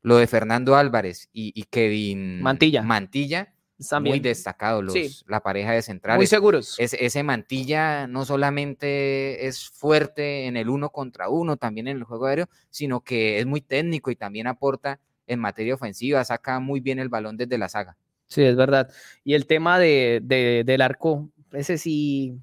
lo 0.00 0.16
de 0.16 0.26
Fernando 0.28 0.76
Álvarez 0.76 1.28
y, 1.32 1.52
y 1.60 1.64
Kevin 1.64 2.40
Mantilla. 2.40 2.82
Mantilla 2.82 3.52
También. 3.90 4.12
muy 4.14 4.20
destacado 4.20 4.80
los, 4.80 4.94
Sí. 4.94 5.10
la 5.26 5.40
pareja 5.42 5.70
de 5.72 5.78
Muy 5.78 5.82
centrales. 5.82 6.30
seguros. 6.30 6.76
Es- 6.78 6.94
ese 6.94 7.22
Mantilla 7.24 8.06
no 8.06 8.24
solamente 8.24 9.46
es 9.46 9.68
fuerte 9.68 10.46
en 10.46 10.56
el 10.56 10.68
uno 10.68 10.90
contra 10.90 11.28
uno, 11.28 11.56
también 11.56 11.88
en 11.88 11.96
el 11.98 12.04
juego 12.04 12.26
aéreo, 12.26 12.48
sino 12.70 13.00
que 13.00 13.38
es 13.40 13.46
muy 13.46 13.60
técnico 13.60 14.10
y 14.10 14.16
también 14.16 14.46
aporta 14.46 15.00
en 15.28 15.38
materia 15.40 15.74
ofensiva, 15.74 16.24
saca 16.24 16.58
muy 16.58 16.80
bien 16.80 16.98
el 16.98 17.08
balón 17.08 17.36
desde 17.36 17.56
la 17.58 17.68
saga. 17.68 17.96
Sí, 18.26 18.42
es 18.42 18.56
verdad. 18.56 18.90
Y 19.24 19.34
el 19.34 19.46
tema 19.46 19.78
de, 19.78 20.20
de- 20.22 20.62
del 20.66 20.80
arco, 20.82 21.30
ese 21.52 21.78
sí. 21.78 22.36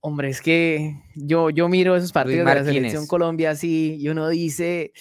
Hombre, 0.00 0.28
es 0.28 0.40
que 0.40 0.94
yo, 1.14 1.50
yo 1.50 1.68
miro 1.68 1.96
esos 1.96 2.12
partidos 2.12 2.38
de 2.40 2.44
la 2.44 2.50
selección 2.74 3.06
Colombia 3.06 3.50
así 3.50 3.96
y 4.00 4.08
uno 4.08 4.28
dice, 4.28 4.92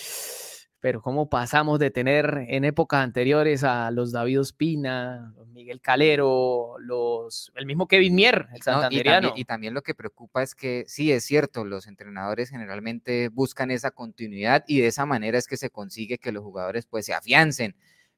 pero 0.79 1.01
¿cómo 1.01 1.29
pasamos 1.29 1.79
de 1.79 1.91
tener 1.91 2.45
en 2.49 2.65
épocas 2.65 3.03
anteriores 3.03 3.63
a 3.63 3.89
los 3.91 4.11
David 4.11 4.41
Ospina, 4.41 5.33
Miguel 5.55 5.81
Calero, 5.81 6.75
los, 6.79 7.51
el 7.55 7.65
mismo 7.65 7.87
Kevin 7.87 8.13
Mier, 8.13 8.35
el 8.35 8.49
¿no? 8.51 8.57
Y, 8.57 8.61
santanderiano? 8.61 9.27
también, 9.29 9.41
y 9.41 9.45
también 9.45 9.73
lo 9.73 9.81
que 9.81 9.95
preocupa 9.95 10.43
es 10.43 10.53
que 10.53 10.83
sí, 10.87 11.11
es 11.11 11.23
cierto, 11.23 11.65
los 11.65 11.87
entrenadores 11.87 12.49
generalmente 12.51 13.29
buscan 13.29 13.71
esa 13.71 13.89
continuidad 13.91 14.63
y 14.67 14.81
de 14.81 14.87
esa 14.87 15.05
manera 15.07 15.37
es 15.39 15.47
que 15.47 15.57
se 15.57 15.69
consigue 15.71 16.19
que 16.19 16.31
los 16.31 16.43
jugadores 16.43 16.85
pues 16.85 17.05
se 17.05 17.13
afiancen, 17.13 17.75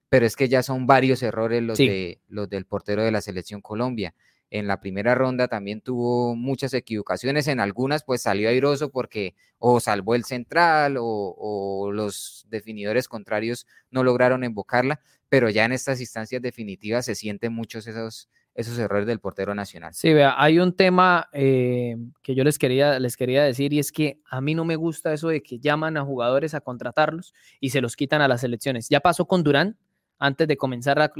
pero 0.10 0.25
es 0.25 0.36
que 0.36 0.50
ya 0.50 0.63
son 0.63 0.88
varios 0.88 1.24
errores 1.24 1.62
los, 1.63 1.77
Sí. 1.77 1.88
de, 1.88 2.22
los 2.27 2.50
del 2.50 2.65
portero 2.65 3.03
de 3.03 3.12
la 3.12 3.22
selección 3.22 3.62
Colombia. 3.62 4.13
En 4.50 4.65
la 4.65 4.79
primera 4.79 5.13
ronda 5.13 5.50
también 5.50 5.82
tuvo 5.82 6.34
muchas 6.34 6.74
equivocaciones, 6.74 7.48
en 7.50 7.60
algunas 7.60 8.06
pues 8.06 8.22
salió 8.22 8.48
airoso 8.48 8.89
porque 8.91 9.36
o 9.60 9.82
salvó 9.82 10.15
el 10.15 10.24
central 10.24 10.96
o, 10.98 11.03
o 11.38 11.91
los 11.91 12.46
definidores 12.50 13.10
contrarios 13.10 13.67
no 13.91 14.03
lograron 14.06 14.46
invocarla, 14.46 15.01
pero 15.29 15.50
ya 15.50 15.65
en 15.65 15.72
estas 15.72 16.00
instancias 16.00 16.41
definitivas 16.41 17.05
se 17.05 17.15
sienten 17.15 17.53
muchos 17.53 17.88
esos 17.88 18.29
esos 18.57 18.77
errores 18.79 19.05
del 19.05 19.19
portero 19.19 19.53
nacional. 19.53 19.93
Sí, 19.93 20.12
vea, 20.13 20.34
hay 20.36 20.57
un 20.57 20.75
tema 20.75 21.29
eh, 21.31 21.96
que 22.24 22.34
yo 22.34 22.43
les 22.43 22.57
quería, 22.57 23.00
les 23.00 23.15
quería 23.15 23.43
decir 23.43 23.72
y 23.72 23.77
es 23.77 23.91
que 23.91 24.19
a 24.25 24.41
mí 24.41 24.55
no 24.55 24.65
me 24.65 24.75
gusta 24.75 25.13
eso 25.13 25.27
de 25.27 25.43
que 25.43 25.60
llaman 25.60 25.96
a 25.96 26.03
jugadores 26.03 26.55
a 26.55 26.62
contratarlos 26.62 27.36
y 27.60 27.69
se 27.69 27.81
los 27.81 27.96
quitan 27.96 28.19
a 28.22 28.27
las 28.27 28.43
elecciones. 28.43 28.89
Ya 28.89 29.00
pasó 29.00 29.27
con 29.27 29.43
Durán 29.43 29.77
antes 30.17 30.48
de 30.48 30.57
comenzar 30.57 31.13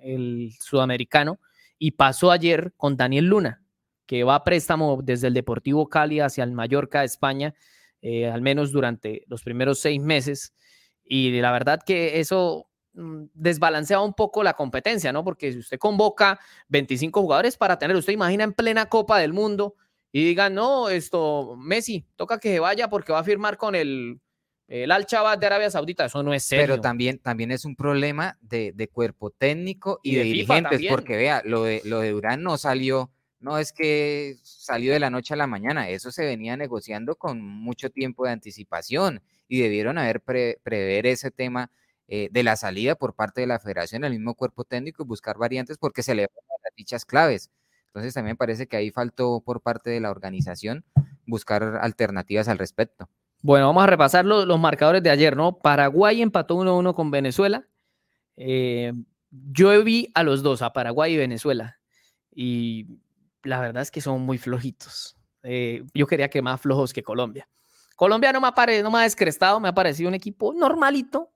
el 0.00 0.50
sudamericano 0.58 1.38
y 1.78 1.92
pasó 1.92 2.32
ayer 2.32 2.72
con 2.76 2.96
Daniel 2.96 3.26
Luna, 3.26 3.62
que 4.04 4.24
va 4.24 4.34
a 4.34 4.42
préstamo 4.42 4.98
desde 5.00 5.28
el 5.28 5.34
Deportivo 5.34 5.88
Cali 5.88 6.18
hacia 6.18 6.42
el 6.42 6.50
Mallorca 6.50 7.00
de 7.00 7.06
España, 7.06 7.54
eh, 8.02 8.28
al 8.28 8.42
menos 8.42 8.72
durante 8.72 9.22
los 9.28 9.44
primeros 9.44 9.78
seis 9.78 10.02
meses. 10.02 10.52
Y 11.04 11.40
la 11.40 11.52
verdad 11.52 11.80
que 11.86 12.18
eso 12.18 12.66
Mm, 12.94 13.24
desbalancea 13.34 14.00
un 14.00 14.14
poco 14.14 14.44
la 14.44 14.54
competencia, 14.54 15.12
¿no? 15.12 15.24
Porque 15.24 15.50
si 15.50 15.58
usted 15.58 15.78
convoca 15.78 16.38
25 16.68 17.20
jugadores 17.20 17.56
para 17.56 17.76
tener, 17.76 17.96
usted 17.96 18.12
imagina 18.12 18.44
en 18.44 18.52
plena 18.52 18.86
Copa 18.86 19.18
del 19.18 19.32
Mundo 19.32 19.74
y 20.12 20.24
diga, 20.24 20.48
no, 20.48 20.88
esto, 20.88 21.56
Messi, 21.58 22.06
toca 22.14 22.38
que 22.38 22.52
se 22.52 22.60
vaya 22.60 22.88
porque 22.88 23.12
va 23.12 23.18
a 23.18 23.24
firmar 23.24 23.56
con 23.56 23.74
el, 23.74 24.20
el 24.68 24.92
Al 24.92 25.06
Chabad 25.06 25.38
de 25.38 25.46
Arabia 25.46 25.70
Saudita, 25.70 26.04
eso 26.04 26.22
no 26.22 26.32
es 26.32 26.44
serio. 26.44 26.66
Pero 26.66 26.80
también, 26.80 27.18
también 27.18 27.50
es 27.50 27.64
un 27.64 27.74
problema 27.74 28.38
de, 28.40 28.88
cuerpo 28.92 29.30
técnico 29.30 29.98
y, 30.04 30.14
de, 30.14 30.22
dirigentes, 30.22 30.80
porque 30.88 31.16
vea, 31.16 31.42
lo 31.44 31.64
de, 31.64 31.82
lo 31.84 31.98
de 31.98 32.12
Durán 32.12 32.44
no 32.44 32.58
salió, 32.58 33.10
no 33.40 33.58
es 33.58 33.72
que 33.72 34.36
salió 34.44 34.92
de 34.92 35.00
la 35.00 35.10
noche 35.10 35.34
a 35.34 35.36
la 35.36 35.48
mañana, 35.48 35.88
eso 35.88 36.12
se 36.12 36.24
venía 36.24 36.56
negociando 36.56 37.16
con 37.16 37.40
mucho 37.42 37.90
tiempo 37.90 38.24
de 38.24 38.30
anticipación 38.30 39.20
y 39.48 39.62
debieron 39.62 39.98
haber 39.98 40.20
prever 40.20 41.06
ese 41.06 41.32
tema 41.32 41.72
eh, 42.08 42.28
de 42.30 42.42
la 42.42 42.56
salida 42.56 42.94
por 42.94 43.14
parte 43.14 43.40
de 43.40 43.46
la 43.46 43.58
federación, 43.58 44.04
el 44.04 44.12
mismo 44.12 44.34
cuerpo 44.34 44.64
técnico 44.64 45.02
y 45.02 45.06
buscar 45.06 45.38
variantes 45.38 45.78
porque 45.78 46.02
se 46.02 46.14
le 46.14 46.22
van 46.22 46.58
las 46.62 46.74
dichas 46.76 47.04
claves. 47.04 47.50
Entonces 47.86 48.14
también 48.14 48.36
parece 48.36 48.66
que 48.66 48.76
ahí 48.76 48.90
faltó 48.90 49.40
por 49.40 49.60
parte 49.60 49.90
de 49.90 50.00
la 50.00 50.10
organización 50.10 50.84
buscar 51.26 51.78
alternativas 51.80 52.48
al 52.48 52.58
respecto. 52.58 53.08
Bueno, 53.42 53.66
vamos 53.66 53.84
a 53.84 53.86
repasar 53.86 54.24
los, 54.24 54.58
marcadores 54.58 55.02
de 55.02 55.10
ayer, 55.10 55.36
¿no? 55.36 55.58
Paraguay 55.58 56.22
empató 56.22 56.56
1-1 56.56 56.94
con 56.94 57.10
Venezuela. 57.10 57.68
Eh, 58.36 58.92
yo 59.30 59.84
vi 59.84 60.10
a 60.14 60.22
los 60.22 60.42
dos, 60.42 60.62
a 60.62 60.72
Paraguay 60.72 61.12
y 61.12 61.18
Venezuela, 61.18 61.78
y 62.34 62.86
la 63.42 63.60
verdad 63.60 63.82
es 63.82 63.90
que 63.90 64.00
son 64.00 64.22
muy 64.22 64.38
flojitos. 64.38 65.16
Eh, 65.42 65.84
yo 65.92 66.06
quería 66.06 66.30
que 66.30 66.40
más 66.40 66.60
flojos 66.60 66.92
que 66.92 67.02
Colombia. 67.02 67.48
Colombia 67.96 68.32
no 68.32 68.40
me, 68.40 68.48
ha 68.48 68.82
no 68.82 68.90
me 68.90 68.98
ha 68.98 69.02
descrestado, 69.02 69.60
me 69.60 69.68
ha 69.68 69.74
parecido 69.74 70.08
un 70.08 70.14
equipo 70.14 70.52
normalito, 70.54 71.33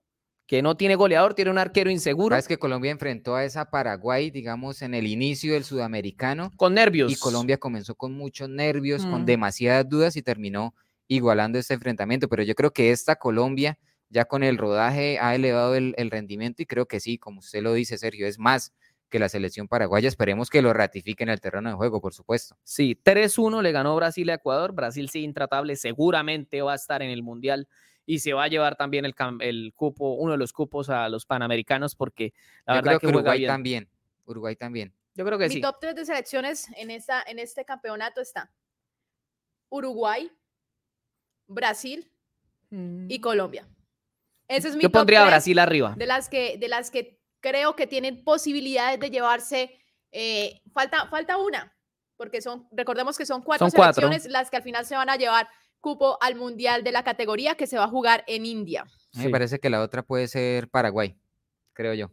que 0.49 0.63
no 0.63 0.79
tiene 0.79 0.95
goleador, 0.97 1.35
tiene 1.35 1.51
un 1.51 1.59
arquero 1.59 1.91
inseguro. 1.91 2.35
Es 2.35 2.49
que 2.49 2.57
Colombia 2.59 2.91
enfrentó 2.91 3.37
a 3.37 3.45
esa 3.45 3.71
Paraguay, 3.71 4.31
digamos, 4.31 4.81
en 4.81 4.95
el 4.95 5.07
inicio 5.07 5.53
del 5.53 5.63
sudamericano. 5.63 6.53
Con 6.57 6.73
nervios. 6.73 7.13
Y 7.13 7.17
Colombia 7.17 7.59
comenzó 7.59 7.95
con 7.95 8.15
muchos 8.15 8.49
nervios, 8.49 9.05
con 9.05 9.23
mm. 9.23 9.27
demasiadas 9.27 9.87
dudas 9.87 10.17
y 10.17 10.23
terminó 10.23 10.75
igualando 11.07 11.59
este 11.59 11.75
enfrentamiento. 11.75 12.31
Pero 12.31 12.45
yo 12.45 12.55
creo 12.55 12.73
que 12.73 12.93
esta 12.93 13.17
Colombia, 13.17 13.79
ya 14.09 14.25
con 14.25 14.43
el 14.43 14.57
rodaje, 14.57 15.19
ha 15.21 15.35
elevado 15.35 15.75
el, 15.75 15.95
rendimiento 16.11 16.63
y 16.63 16.67
creo 16.67 16.87
que 16.87 16.99
sí, 16.99 17.19
como 17.19 17.41
usted 17.41 17.61
lo 17.61 17.75
dice, 17.75 17.99
Sergio, 17.99 18.27
es 18.27 18.39
más 18.39 18.73
que 19.11 19.19
la 19.19 19.29
selección 19.29 19.69
paraguaya. 19.69 20.09
Esperemos 20.09 20.49
que 20.49 20.63
lo 20.63 20.73
ratifique 20.73 21.25
en 21.25 21.29
el 21.29 21.43
terreno 21.43 21.69
de 21.69 21.77
juego, 21.77 22.01
por 22.01 22.15
supuesto. 22.15 22.57
Sí, 22.65 22.99
3-1 23.05 23.61
le 23.61 23.73
ganó 23.73 23.95
Brasil 23.97 24.31
a 24.31 24.35
Ecuador. 24.35 24.73
Brasil 24.73 25.11
sí 25.11 25.25
intratable, 25.25 25.77
seguramente 25.77 26.63
va 26.63 26.73
a 26.73 26.77
estar 26.77 27.03
en 27.03 27.11
el 27.11 27.23
Mundial 27.23 27.69
y 28.09 28.21
se 28.21 28.33
va 28.33 28.45
a 28.45 28.49
llevar 28.49 28.75
también 28.75 29.05
el, 29.05 29.15
el 29.41 29.75
cupo, 29.77 30.15
uno 30.15 30.33
de 30.33 30.39
los 30.39 30.55
cupos 30.55 30.89
a 30.89 31.11
los 31.11 31.27
panamericanos, 31.27 31.95
porque 31.95 32.33
la 32.65 32.77
Yo 32.77 32.83
verdad 32.83 32.99
creo 32.99 33.01
que, 33.01 33.17
Uruguay 33.19 33.47
también. 33.47 33.91
Uruguay 34.25 34.57
también. 34.57 34.95
Yo 35.15 35.27
creo 35.27 35.39
que 35.39 35.51
sí. 35.51 35.57
Mi 35.57 35.61
top 35.61 35.77
3 35.79 35.95
de 35.95 36.07
selecciones 36.07 36.69
en, 36.79 36.91
esta, 36.91 37.23
en 37.27 37.39
este 37.39 37.67
campeonato 37.67 38.23
está 38.23 38.51
Uruguay, 39.69 40.33
Brasil 41.49 42.11
y 42.71 43.19
mm. 43.19 43.21
Colombia. 43.21 43.69
Ese 44.49 44.69
es 44.69 44.77
mi 44.77 44.85
Yo 44.85 44.91
pondría 44.91 45.23
a 45.23 45.27
Brasil 45.27 45.59
arriba. 45.59 45.95
De 45.95 46.07
las 46.07 46.31
que, 46.31 46.57
de 46.57 46.69
las 46.69 46.91
que 46.91 47.21
creo 47.41 47.77
que 47.77 47.87
tienen 47.87 48.25
posibilidades 48.25 48.99
de 49.01 49.11
llevarse. 49.11 49.79
Eh, 50.13 50.63
falta, 50.73 51.09
falta 51.09 51.37
una, 51.37 51.77
porque 52.17 52.41
son, 52.41 52.67
recordemos 52.73 53.19
que 53.19 53.27
son 53.27 53.43
cuatro 53.43 53.69
selecciones 53.69 54.25
las 54.25 54.49
que 54.49 54.57
al 54.57 54.63
final 54.63 54.87
se 54.87 54.97
van 54.97 55.11
a 55.11 55.17
llevar 55.17 55.47
cupo 55.81 56.19
al 56.21 56.37
Mundial 56.37 56.85
de 56.85 56.93
la 56.93 57.05
categoría 57.05 57.55
que 57.57 57.67
se 57.67 57.79
va 57.79 57.85
a 57.85 57.89
jugar 57.89 58.25
en 58.27 58.47
India. 58.47 58.85
Me 59.15 59.31
parece 59.31 59.59
que 59.59 59.71
la 59.71 59.83
otra 59.83 60.03
puede 60.03 60.29
ser 60.29 60.69
Paraguay, 60.69 61.17
creo 61.73 61.95
yo. 61.95 62.11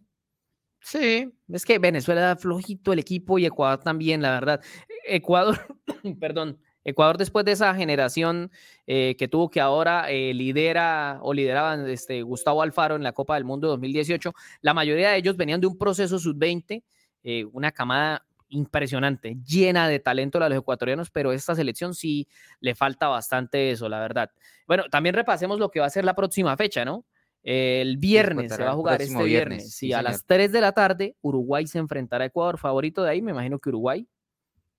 Sí, 0.79 1.33
es 1.49 1.65
que 1.65 1.79
Venezuela 1.79 2.21
da 2.21 2.35
flojito 2.35 2.93
el 2.93 2.99
equipo 2.99 3.39
y 3.39 3.45
Ecuador 3.45 3.79
también, 3.79 4.21
la 4.21 4.31
verdad. 4.31 4.61
Ecuador, 5.07 5.57
perdón, 6.19 6.59
Ecuador 6.83 7.17
después 7.17 7.43
de 7.43 7.53
esa 7.53 7.73
generación 7.73 8.51
eh, 8.85 9.15
que 9.17 9.27
tuvo 9.27 9.49
que 9.49 9.59
ahora 9.59 10.11
eh, 10.11 10.33
lidera 10.35 11.19
o 11.23 11.33
lideraban 11.33 11.89
este, 11.89 12.21
Gustavo 12.21 12.61
Alfaro 12.61 12.95
en 12.95 13.01
la 13.01 13.13
Copa 13.13 13.33
del 13.33 13.45
Mundo 13.45 13.67
2018, 13.69 14.31
la 14.61 14.75
mayoría 14.75 15.09
de 15.09 15.17
ellos 15.17 15.35
venían 15.35 15.59
de 15.59 15.67
un 15.67 15.77
proceso 15.77 16.19
sub-20, 16.19 16.83
eh, 17.23 17.45
una 17.51 17.71
camada 17.71 18.24
impresionante, 18.49 19.37
llena 19.45 19.87
de 19.87 19.99
talento 19.99 20.41
a 20.41 20.49
los 20.49 20.57
ecuatorianos, 20.57 21.09
pero 21.09 21.31
esta 21.31 21.55
selección 21.55 21.93
sí 21.93 22.27
le 22.59 22.75
falta 22.75 23.07
bastante 23.07 23.71
eso, 23.71 23.89
la 23.89 23.99
verdad. 23.99 24.29
Bueno, 24.67 24.83
también 24.89 25.15
repasemos 25.15 25.59
lo 25.59 25.69
que 25.69 25.79
va 25.79 25.87
a 25.87 25.89
ser 25.89 26.05
la 26.05 26.15
próxima 26.15 26.55
fecha, 26.57 26.85
¿no? 26.85 27.05
El 27.43 27.97
viernes 27.97 28.53
se 28.53 28.63
va 28.63 28.71
a 28.71 28.75
jugar 28.75 29.01
este 29.01 29.23
viernes. 29.23 29.75
Sí, 29.75 29.93
a 29.93 30.01
las 30.01 30.25
3 30.25 30.51
de 30.51 30.61
la 30.61 30.71
tarde 30.71 31.15
Uruguay 31.21 31.67
se 31.67 31.77
enfrentará 31.77 32.23
a 32.23 32.27
Ecuador, 32.27 32.57
favorito 32.57 33.03
de 33.03 33.11
ahí, 33.11 33.21
me 33.21 33.31
imagino 33.31 33.59
que 33.59 33.69
Uruguay, 33.69 34.07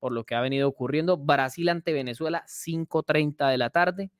por 0.00 0.12
lo 0.12 0.24
que 0.24 0.34
ha 0.34 0.40
venido 0.40 0.68
ocurriendo. 0.68 1.16
Brasil 1.16 1.68
ante 1.68 1.92
Venezuela, 1.92 2.44
5.30 2.48 3.50
de 3.50 3.58
la 3.58 3.70
tarde 3.70 4.10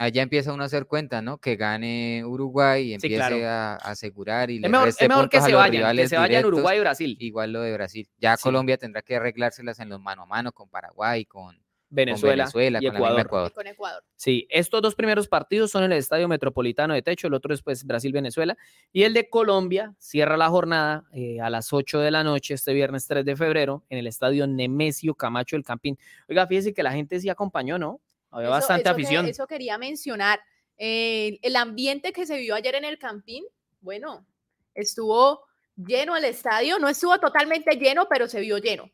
allá 0.00 0.22
empieza 0.22 0.54
uno 0.54 0.62
a 0.62 0.66
hacer 0.66 0.86
cuenta, 0.86 1.20
¿no? 1.20 1.36
Que 1.38 1.56
gane 1.56 2.24
Uruguay 2.24 2.88
y 2.88 2.94
empiece 2.94 3.46
a, 3.46 3.74
asegurar 3.74 4.50
y 4.50 4.56
es 4.56 4.70
mejor, 4.70 4.88
es 4.88 4.96
mejor 4.98 5.28
que 5.28 5.42
se 5.42 5.54
vayan, 5.54 5.94
que 5.94 6.08
se 6.08 6.16
vayan 6.16 6.44
Uruguay 6.46 6.78
y 6.78 6.80
Brasil. 6.80 7.16
Igual 7.20 7.52
lo 7.52 7.60
de 7.60 7.74
Brasil. 7.74 8.08
Ya 8.18 8.38
Colombia 8.38 8.78
tendrá 8.78 9.02
que 9.02 9.16
arreglárselas 9.16 9.78
en 9.78 9.90
los 9.90 10.00
mano 10.00 10.22
a 10.22 10.26
mano 10.26 10.52
con 10.52 10.70
Paraguay, 10.70 11.26
con 11.26 11.62
Venezuela, 11.90 12.48
con, 12.50 12.62
y 12.62 12.86
Ecuador. 12.86 13.52
con 13.52 13.66
Ecuador. 13.66 14.02
Sí, 14.16 14.46
estos 14.48 14.80
dos 14.80 14.94
primeros 14.94 15.28
partidos 15.28 15.70
son 15.70 15.84
en 15.84 15.92
el 15.92 15.98
Estadio 15.98 16.28
Metropolitano 16.28 16.94
de 16.94 17.02
Techo, 17.02 17.26
el 17.26 17.34
otro 17.34 17.52
es 17.52 17.62
pues 17.62 17.84
Brasil-Venezuela, 17.84 18.56
y 18.92 19.02
el 19.02 19.12
de 19.12 19.28
Colombia 19.28 19.94
cierra 19.98 20.38
la 20.38 20.48
jornada 20.48 21.04
eh, 21.12 21.40
a 21.42 21.50
las 21.50 21.74
8 21.74 21.98
de 21.98 22.10
la 22.10 22.24
noche 22.24 22.54
este 22.54 22.72
viernes 22.72 23.06
3 23.06 23.22
de 23.24 23.36
febrero 23.36 23.84
en 23.90 23.98
el 23.98 24.06
Estadio 24.06 24.46
Nemesio 24.46 25.14
Camacho 25.14 25.56
del 25.56 25.64
Campín. 25.64 25.98
Oiga, 26.26 26.46
fíjese 26.46 26.72
que 26.72 26.82
la 26.82 26.92
gente 26.92 27.20
sí 27.20 27.28
acompañó, 27.28 27.76
¿no? 27.76 28.00
Había 28.30 28.48
bastante 28.48 28.88
afición. 28.88 29.26
eso 29.26 29.46
quería 29.46 29.78
mencionar. 29.78 30.40
Eh, 30.76 31.38
el 31.42 31.56
ambiente 31.56 32.12
que 32.12 32.26
se 32.26 32.38
vio 32.38 32.54
ayer 32.54 32.74
en 32.74 32.84
el 32.84 32.98
Campín, 32.98 33.44
bueno, 33.80 34.26
estuvo 34.74 35.44
lleno 35.76 36.16
el 36.16 36.24
estadio, 36.24 36.78
no 36.78 36.88
estuvo 36.88 37.18
totalmente 37.18 37.76
lleno, 37.76 38.06
pero 38.08 38.28
se 38.28 38.40
vio 38.40 38.58
lleno. 38.58 38.90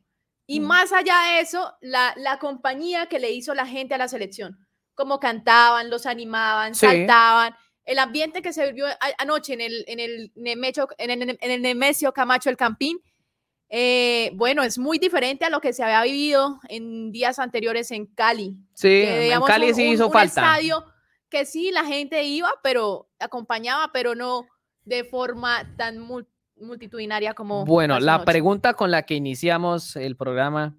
Y 0.47 0.61
mm. 0.61 0.65
más 0.65 0.93
allá 0.93 1.15
de 1.23 1.41
eso, 1.41 1.75
la, 1.81 2.15
la, 2.17 2.39
compañía 2.39 3.07
que 3.07 3.19
le 3.19 3.31
hizo 3.31 3.55
la 3.55 3.67
gente 3.67 3.95
a 3.95 3.99
la 3.99 4.09
selección, 4.09 4.67
como 4.95 5.21
cantaban, 5.21 5.91
los 5.91 6.07
animaban, 6.07 6.75
saltaban, 6.75 7.55
el 7.85 8.01
ambiente 8.01 8.43
que 8.43 8.53
se 8.53 8.67
vivió 8.67 8.87
anoche 9.19 9.55
en 9.55 9.61
el, 9.61 9.85
en 9.87 10.01
el, 10.01 10.33
Nemesio, 10.35 10.89
en 10.99 11.11
el, 11.11 11.39
en 11.41 11.51
el 11.51 11.63
Nemesio 11.63 12.13
Camacho 12.13 12.51
el 12.51 12.57
Campín, 12.57 12.99
eh, 13.69 14.31
bueno, 14.35 14.63
es 14.63 14.79
muy 14.79 14.99
diferente 14.99 15.45
a 15.45 15.51
lo 15.51 15.61
que 15.61 15.73
se 15.73 15.83
había 15.83 16.03
vivido 16.03 16.61
en 16.69 17.11
días 17.11 17.39
anteriores 17.39 17.91
en 17.91 18.07
Cali. 18.07 18.57
Sí, 18.75 19.03
en 19.05 19.41
Cali 19.43 19.75
sí 19.75 19.91
hizo 19.91 20.11
falta. 20.11 20.41
Un 20.41 20.47
estadio 20.47 20.85
que 21.29 21.45
sí, 21.45 21.71
la 21.73 21.85
gente 21.85 22.23
iba, 22.23 22.51
pero 22.63 23.09
acompañaba, 23.19 23.91
pero 23.93 24.15
no 24.15 24.47
de 24.85 25.05
forma 25.05 25.75
tan 25.77 25.99
multitudinaria 26.57 27.35
como. 27.35 27.65
Bueno, 27.65 27.99
la 27.99 28.25
pregunta 28.25 28.75
con 28.75 28.91
la 28.91 29.03
que 29.03 29.15
iniciamos 29.15 29.97
el 29.97 30.17
programa, 30.17 30.77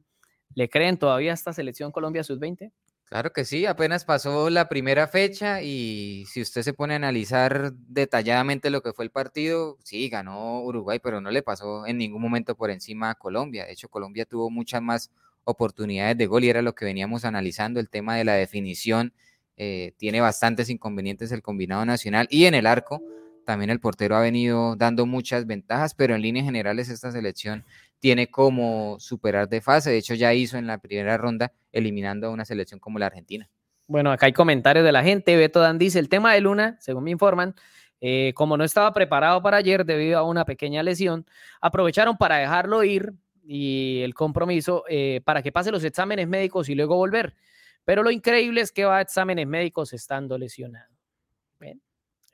¿le 0.53 0.69
creen 0.69 0.97
todavía 0.97 1.31
a 1.31 1.33
esta 1.33 1.51
selección 1.51 1.91
Colombia 1.91 2.23
Sub-20? 2.23 2.71
Claro 3.09 3.31
que 3.31 3.45
sí, 3.45 3.65
apenas 3.65 4.03
pasó 4.03 4.49
la 4.49 4.67
primera 4.67 5.07
fecha 5.07 5.61
y 5.61 6.25
si 6.27 6.41
usted 6.41 6.61
se 6.61 6.73
pone 6.73 6.91
a 6.93 6.97
analizar 6.97 7.71
detalladamente 7.73 8.69
lo 8.69 8.81
que 8.81 8.91
fue 8.91 9.05
el 9.05 9.11
partido, 9.11 9.77
sí, 9.81 10.09
ganó 10.09 10.61
Uruguay, 10.61 10.99
pero 11.01 11.21
no 11.21 11.31
le 11.31 11.41
pasó 11.41 11.87
en 11.87 11.99
ningún 11.99 12.21
momento 12.21 12.55
por 12.55 12.69
encima 12.69 13.09
a 13.09 13.15
Colombia. 13.15 13.65
De 13.65 13.71
hecho, 13.71 13.87
Colombia 13.87 14.25
tuvo 14.25 14.49
muchas 14.49 14.81
más 14.81 15.09
oportunidades 15.45 16.17
de 16.17 16.25
gol 16.25 16.43
y 16.43 16.49
era 16.49 16.61
lo 16.61 16.75
que 16.75 16.83
veníamos 16.83 17.23
analizando, 17.23 17.79
el 17.79 17.89
tema 17.89 18.17
de 18.17 18.25
la 18.25 18.33
definición. 18.33 19.13
Eh, 19.55 19.93
tiene 19.95 20.19
bastantes 20.19 20.69
inconvenientes 20.69 21.31
el 21.31 21.41
combinado 21.41 21.85
nacional 21.85 22.27
y 22.29 22.43
en 22.43 22.55
el 22.55 22.67
arco 22.67 23.01
también 23.47 23.69
el 23.69 23.79
portero 23.79 24.17
ha 24.17 24.19
venido 24.19 24.75
dando 24.75 25.05
muchas 25.05 25.47
ventajas, 25.47 25.93
pero 25.93 26.13
en 26.13 26.21
líneas 26.21 26.43
generales 26.43 26.89
esta 26.89 27.13
selección 27.13 27.63
tiene 27.99 28.29
como 28.29 28.99
superar 28.99 29.47
de 29.47 29.61
fase. 29.61 29.89
De 29.89 29.97
hecho, 29.97 30.15
ya 30.15 30.33
hizo 30.33 30.57
en 30.57 30.67
la 30.67 30.79
primera 30.79 31.15
ronda 31.17 31.53
eliminando 31.71 32.27
a 32.27 32.29
una 32.29 32.43
selección 32.43 32.81
como 32.81 32.99
la 32.99 33.05
Argentina. 33.05 33.49
Bueno, 33.87 34.11
acá 34.11 34.25
hay 34.25 34.33
comentarios 34.33 34.83
de 34.83 34.91
la 34.91 35.01
gente. 35.01 35.37
Beto 35.37 35.61
Dan 35.61 35.77
dice, 35.77 35.97
el 35.97 36.09
tema 36.09 36.33
de 36.33 36.41
Luna, 36.41 36.75
según 36.81 37.05
me 37.05 37.11
informan, 37.11 37.55
eh, 38.01 38.33
como 38.35 38.57
no 38.57 38.65
estaba 38.65 38.93
preparado 38.93 39.41
para 39.41 39.55
ayer 39.55 39.85
debido 39.85 40.19
a 40.19 40.23
una 40.23 40.43
pequeña 40.43 40.83
lesión, 40.83 41.25
aprovecharon 41.61 42.17
para 42.17 42.35
dejarlo 42.35 42.83
ir 42.83 43.13
y 43.45 44.01
el 44.03 44.13
compromiso 44.13 44.83
eh, 44.89 45.21
para 45.23 45.41
que 45.41 45.53
pase 45.53 45.71
los 45.71 45.85
exámenes 45.85 46.27
médicos 46.27 46.67
y 46.67 46.75
luego 46.75 46.97
volver. 46.97 47.33
Pero 47.85 48.03
lo 48.03 48.11
increíble 48.11 48.59
es 48.59 48.73
que 48.73 48.83
va 48.83 48.97
a 48.97 49.01
exámenes 49.01 49.47
médicos 49.47 49.93
estando 49.93 50.37
lesionado. 50.37 50.97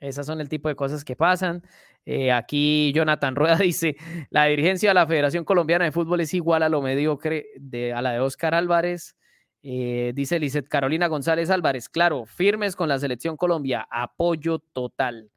Esas 0.00 0.26
son 0.26 0.40
el 0.40 0.48
tipo 0.48 0.68
de 0.68 0.76
cosas 0.76 1.04
que 1.04 1.16
pasan. 1.16 1.62
Eh, 2.04 2.32
aquí 2.32 2.92
Jonathan 2.94 3.34
Rueda 3.36 3.56
dice, 3.56 3.96
la 4.30 4.46
dirigencia 4.46 4.90
de 4.90 4.94
la 4.94 5.06
Federación 5.06 5.44
Colombiana 5.44 5.84
de 5.84 5.92
Fútbol 5.92 6.20
es 6.20 6.34
igual 6.34 6.62
a 6.62 6.68
lo 6.68 6.82
mediocre 6.82 7.46
de, 7.56 7.92
a 7.92 8.02
la 8.02 8.12
de 8.12 8.20
Oscar 8.20 8.54
Álvarez. 8.54 9.16
Eh, 9.62 10.12
dice 10.14 10.38
Lizeth 10.38 10.68
Carolina 10.68 11.06
González 11.06 11.48
Álvarez, 11.48 11.88
claro, 11.88 12.26
firmes 12.26 12.76
con 12.76 12.86
la 12.88 12.98
selección 12.98 13.38
Colombia, 13.38 13.86
apoyo 13.90 14.58
total. 14.58 15.30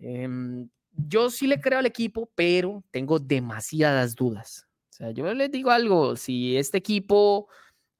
Em, 0.00 0.68
yo 0.90 1.30
sí 1.30 1.46
le 1.46 1.60
creo 1.60 1.78
al 1.78 1.86
equipo, 1.86 2.28
pero 2.34 2.82
tengo 2.90 3.20
demasiadas 3.20 4.16
dudas. 4.16 4.66
O 4.90 4.92
sea, 4.94 5.10
yo 5.12 5.32
les 5.32 5.50
digo 5.52 5.70
algo, 5.70 6.16
si 6.16 6.56
este 6.56 6.78
equipo 6.78 7.48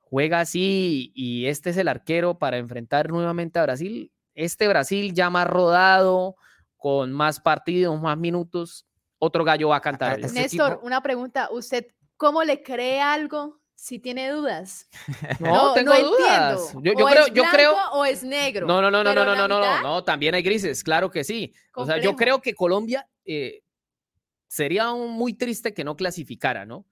juega 0.01 0.41
así 0.41 1.13
y 1.15 1.47
este 1.47 1.71
es 1.71 1.77
el 1.77 1.89
arquero 1.89 2.39
para 2.39 2.59
enfrentar 2.59 3.09
nuevamente 3.11 3.61
a 3.61 3.63
Brasil, 3.63 4.11
este 4.35 4.69
Brasil 4.69 5.13
ya 5.13 5.31
más 5.31 5.47
rodado, 5.47 6.37
con 6.77 7.13
más 7.13 7.41
partidos, 7.41 8.01
más 8.01 8.19
minutos, 8.19 8.87
otro 9.19 9.45
gallo 9.45 9.69
va 9.69 9.77
a 9.77 9.81
cantar. 9.81 10.21
Este 10.21 10.41
Néstor, 10.41 10.81
una 10.83 11.01
pregunta, 11.01 11.49
¿usted 11.51 11.87
cómo 12.17 12.45
le 12.45 12.63
cree 12.63 13.01
algo 13.01 13.63
si 13.83 13.99
tiene 13.99 14.31
dudas. 14.31 14.89
No, 15.41 15.73
tengo 15.75 15.93
dudas. 15.93 16.73
Yo, 16.75 16.93
yo 16.97 17.07
creo, 17.07 17.27
yo 17.27 17.43
creo. 17.51 17.75
O 17.95 18.05
es 18.05 18.23
negro. 18.23 18.65
No, 18.65 18.81
no, 18.81 18.93
no, 18.93 19.03
no, 19.03 19.13
no, 19.13 19.25
no, 19.25 19.35
no, 19.35 19.49
no, 19.49 19.83
no, 19.83 20.05
también 20.05 20.37
hay 20.37 20.43
grises, 20.43 20.85
claro 20.85 21.11
que 21.11 21.25
sí. 21.25 21.53
O 21.75 21.85
sea, 21.85 21.99
yo 21.99 22.15
creo 22.15 22.41
que 22.41 22.55
Colombia 22.55 23.09
eh, 23.25 23.65
sería 24.47 24.93
muy 24.95 25.35
triste 25.35 25.75
que 25.75 25.83
no 25.83 25.97
clasificara, 25.97 26.65
¿no? 26.65 26.87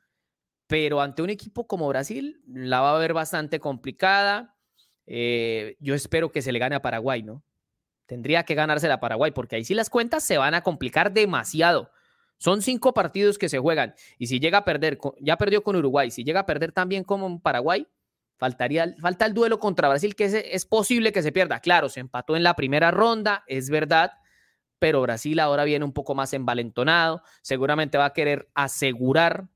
Pero 0.66 1.00
ante 1.00 1.22
un 1.22 1.30
equipo 1.30 1.68
como 1.68 1.86
Brasil 1.86 2.42
la 2.48 2.80
va 2.80 2.96
a 2.96 2.98
ver 2.98 3.12
bastante 3.12 3.60
complicada. 3.60 4.56
Eh, 5.06 5.76
yo 5.80 5.94
espero 5.94 6.30
que 6.30 6.42
se 6.42 6.52
le 6.52 6.58
gane 6.58 6.76
a 6.76 6.82
Paraguay, 6.82 7.22
¿no? 7.22 7.42
Tendría 8.06 8.44
que 8.44 8.54
ganarse 8.54 8.90
a 8.90 9.00
Paraguay, 9.00 9.30
porque 9.30 9.56
ahí 9.56 9.64
sí 9.64 9.74
las 9.74 9.90
cuentas 9.90 10.24
se 10.24 10.38
van 10.38 10.54
a 10.54 10.62
complicar 10.62 11.12
demasiado. 11.12 11.90
Son 12.38 12.62
cinco 12.62 12.94
partidos 12.94 13.36
que 13.36 13.50
se 13.50 13.58
juegan 13.58 13.94
y 14.18 14.26
si 14.26 14.40
llega 14.40 14.58
a 14.58 14.64
perder, 14.64 14.98
ya 15.20 15.36
perdió 15.36 15.62
con 15.62 15.76
Uruguay, 15.76 16.10
si 16.10 16.24
llega 16.24 16.40
a 16.40 16.46
perder 16.46 16.72
también 16.72 17.04
con 17.04 17.38
Paraguay, 17.40 17.86
faltaría, 18.38 18.96
falta 18.98 19.26
el 19.26 19.34
duelo 19.34 19.60
contra 19.60 19.90
Brasil, 19.90 20.16
que 20.16 20.24
es, 20.24 20.64
posible 20.64 21.12
que 21.12 21.22
se 21.22 21.32
pierda. 21.32 21.60
Claro, 21.60 21.90
se 21.90 22.00
empató 22.00 22.36
en 22.36 22.42
la 22.42 22.56
primera 22.56 22.90
ronda, 22.90 23.44
es 23.46 23.68
verdad, 23.68 24.12
pero 24.78 25.02
Brasil 25.02 25.38
ahora 25.38 25.64
viene 25.64 25.84
un 25.84 25.92
poco 25.92 26.14
más 26.14 26.32
envalentonado, 26.32 27.22
seguramente 27.42 27.98
va 27.98 28.06
a 28.06 28.12
querer 28.14 28.48
asegurar 28.54 29.48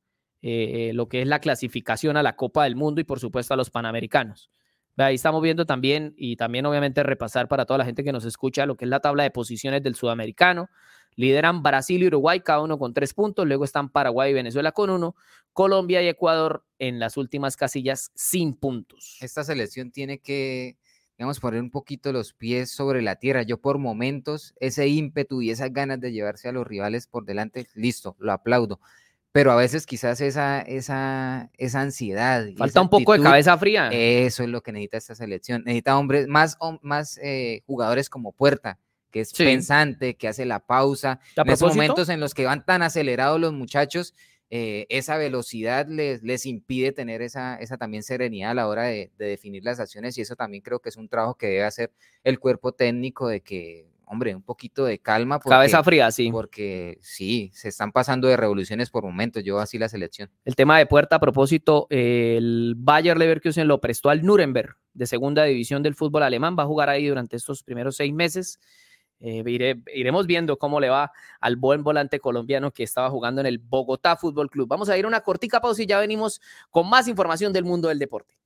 eh, 0.42 0.90
lo 0.92 1.08
que 1.08 1.22
es 1.22 1.26
la 1.26 1.40
clasificación 1.40 2.18
a 2.18 2.22
la 2.22 2.36
Copa 2.36 2.64
del 2.64 2.76
Mundo 2.76 3.00
y 3.00 3.04
por 3.04 3.18
supuesto 3.18 3.54
a 3.54 3.56
los 3.56 3.70
Panamericanos. 3.70 4.50
Ahí 4.96 5.16
estamos 5.16 5.42
viendo 5.42 5.66
también 5.66 6.14
y 6.16 6.36
también 6.36 6.66
obviamente 6.66 7.02
repasar 7.02 7.48
para 7.48 7.66
toda 7.66 7.78
la 7.78 7.84
gente 7.84 8.04
que 8.04 8.12
nos 8.12 8.24
escucha 8.24 8.64
lo 8.64 8.76
que 8.76 8.84
es 8.84 8.88
la 8.88 9.00
tabla 9.00 9.24
de 9.24 9.30
posiciones 9.30 9.82
del 9.82 9.96
sudamericano. 9.96 10.70
Lideran 11.16 11.62
Brasil 11.62 12.02
y 12.02 12.06
Uruguay, 12.06 12.40
cada 12.40 12.60
uno 12.60 12.78
con 12.78 12.94
tres 12.94 13.14
puntos. 13.14 13.46
Luego 13.46 13.64
están 13.64 13.88
Paraguay 13.88 14.30
y 14.30 14.34
Venezuela 14.34 14.72
con 14.72 14.90
uno. 14.90 15.16
Colombia 15.52 16.02
y 16.02 16.08
Ecuador 16.08 16.64
en 16.78 16.98
las 16.98 17.16
últimas 17.16 17.56
casillas 17.56 18.10
sin 18.14 18.54
puntos. 18.54 19.18
Esta 19.20 19.44
selección 19.44 19.92
tiene 19.92 20.18
que, 20.18 20.76
digamos, 21.16 21.38
poner 21.38 21.60
un 21.60 21.70
poquito 21.70 22.12
los 22.12 22.32
pies 22.32 22.70
sobre 22.70 23.02
la 23.02 23.16
tierra. 23.16 23.42
Yo 23.42 23.60
por 23.60 23.78
momentos, 23.78 24.54
ese 24.58 24.88
ímpetu 24.88 25.42
y 25.42 25.50
esas 25.50 25.72
ganas 25.72 26.00
de 26.00 26.12
llevarse 26.12 26.48
a 26.48 26.52
los 26.52 26.66
rivales 26.66 27.06
por 27.06 27.24
delante, 27.24 27.68
listo, 27.74 28.16
lo 28.18 28.32
aplaudo. 28.32 28.80
Pero 29.34 29.50
a 29.50 29.56
veces 29.56 29.84
quizás 29.84 30.20
esa, 30.20 30.60
esa, 30.60 31.50
esa 31.58 31.80
ansiedad. 31.80 32.46
Falta 32.56 32.80
un 32.80 32.88
poco 32.88 33.14
de 33.14 33.20
cabeza 33.20 33.58
fría. 33.58 33.88
Eso 33.90 34.44
es 34.44 34.48
lo 34.48 34.62
que 34.62 34.70
necesita 34.70 34.96
esta 34.96 35.16
selección. 35.16 35.64
Necesita 35.64 35.98
hombres, 35.98 36.28
más, 36.28 36.56
más 36.82 37.18
eh, 37.20 37.64
jugadores 37.66 38.08
como 38.08 38.30
Puerta, 38.30 38.78
que 39.10 39.22
es 39.22 39.32
pensante, 39.32 40.14
que 40.14 40.28
hace 40.28 40.44
la 40.44 40.60
pausa. 40.60 41.18
En 41.34 41.50
esos 41.50 41.74
momentos 41.74 42.10
en 42.10 42.20
los 42.20 42.32
que 42.32 42.44
van 42.44 42.64
tan 42.64 42.82
acelerados 42.82 43.40
los 43.40 43.52
muchachos, 43.52 44.14
eh, 44.50 44.86
esa 44.88 45.16
velocidad 45.16 45.88
les, 45.88 46.22
les 46.22 46.46
impide 46.46 46.92
tener 46.92 47.20
esa, 47.20 47.56
esa 47.56 47.76
también 47.76 48.04
serenidad 48.04 48.52
a 48.52 48.54
la 48.54 48.68
hora 48.68 48.84
de, 48.84 49.10
definir 49.18 49.64
las 49.64 49.80
acciones 49.80 50.16
y 50.16 50.20
eso 50.20 50.36
también 50.36 50.62
creo 50.62 50.78
que 50.78 50.90
es 50.90 50.96
un 50.96 51.08
trabajo 51.08 51.34
que 51.34 51.48
debe 51.48 51.64
hacer 51.64 51.90
el 52.22 52.38
cuerpo 52.38 52.70
técnico 52.70 53.26
de 53.26 53.40
que, 53.40 53.88
hombre, 54.06 54.34
un 54.34 54.42
poquito 54.42 54.84
de 54.84 54.98
calma. 54.98 55.38
Cabeza 55.40 55.82
fría, 55.82 56.10
sí. 56.10 56.30
Porque 56.30 56.98
sí, 57.02 57.50
se 57.54 57.68
están 57.68 57.92
pasando 57.92 58.28
de 58.28 58.36
revoluciones 58.36 58.90
por 58.90 59.04
momentos, 59.04 59.42
yo 59.44 59.58
así 59.58 59.78
la 59.78 59.88
selección. 59.88 60.30
El 60.44 60.56
tema 60.56 60.78
de 60.78 60.86
puerta, 60.86 61.16
a 61.16 61.20
propósito, 61.20 61.86
el 61.90 62.74
Bayer 62.76 63.16
Leverkusen 63.16 63.68
lo 63.68 63.80
prestó 63.80 64.10
al 64.10 64.22
Nuremberg 64.24 64.76
de 64.94 65.06
segunda 65.06 65.44
división 65.44 65.82
del 65.82 65.94
fútbol 65.94 66.22
alemán, 66.22 66.56
va 66.58 66.62
a 66.62 66.66
jugar 66.66 66.88
ahí 66.88 67.06
durante 67.06 67.36
estos 67.36 67.62
primeros 67.62 67.96
seis 67.96 68.14
meses. 68.14 68.60
Eh, 69.20 69.42
iremos 69.94 70.26
viendo 70.26 70.58
cómo 70.58 70.80
le 70.80 70.90
va 70.90 71.10
al 71.40 71.56
buen 71.56 71.82
volante 71.82 72.20
colombiano 72.20 72.72
que 72.72 72.82
estaba 72.82 73.10
jugando 73.10 73.40
en 73.40 73.46
el 73.46 73.58
Bogotá 73.58 74.16
Fútbol 74.16 74.50
Club. 74.50 74.68
Vamos 74.68 74.88
a 74.88 74.98
ir 74.98 75.04
a 75.04 75.08
una 75.08 75.20
cortica 75.20 75.60
pausa 75.60 75.82
y 75.82 75.86
ya 75.86 75.98
venimos 75.98 76.40
con 76.70 76.88
más 76.88 77.08
información 77.08 77.52
del 77.52 77.64
mundo 77.64 77.88
del 77.88 77.98
deporte. 77.98 78.36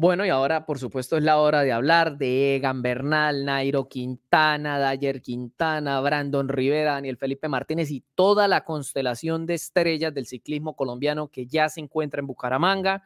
Bueno, 0.00 0.24
y 0.24 0.28
ahora, 0.28 0.64
por 0.64 0.78
supuesto, 0.78 1.16
es 1.16 1.24
la 1.24 1.38
hora 1.38 1.62
de 1.62 1.72
hablar 1.72 2.18
de 2.18 2.54
Egan 2.54 2.82
Bernal, 2.82 3.44
Nairo 3.44 3.88
Quintana, 3.88 4.78
Dayer 4.78 5.20
Quintana, 5.20 6.00
Brandon 6.00 6.48
Rivera, 6.48 6.92
Daniel 6.92 7.16
Felipe 7.16 7.48
Martínez 7.48 7.90
y 7.90 8.04
toda 8.14 8.46
la 8.46 8.62
constelación 8.62 9.44
de 9.44 9.54
estrellas 9.54 10.14
del 10.14 10.26
ciclismo 10.26 10.76
colombiano 10.76 11.26
que 11.26 11.46
ya 11.46 11.68
se 11.68 11.80
encuentra 11.80 12.20
en 12.20 12.28
Bucaramanga. 12.28 13.02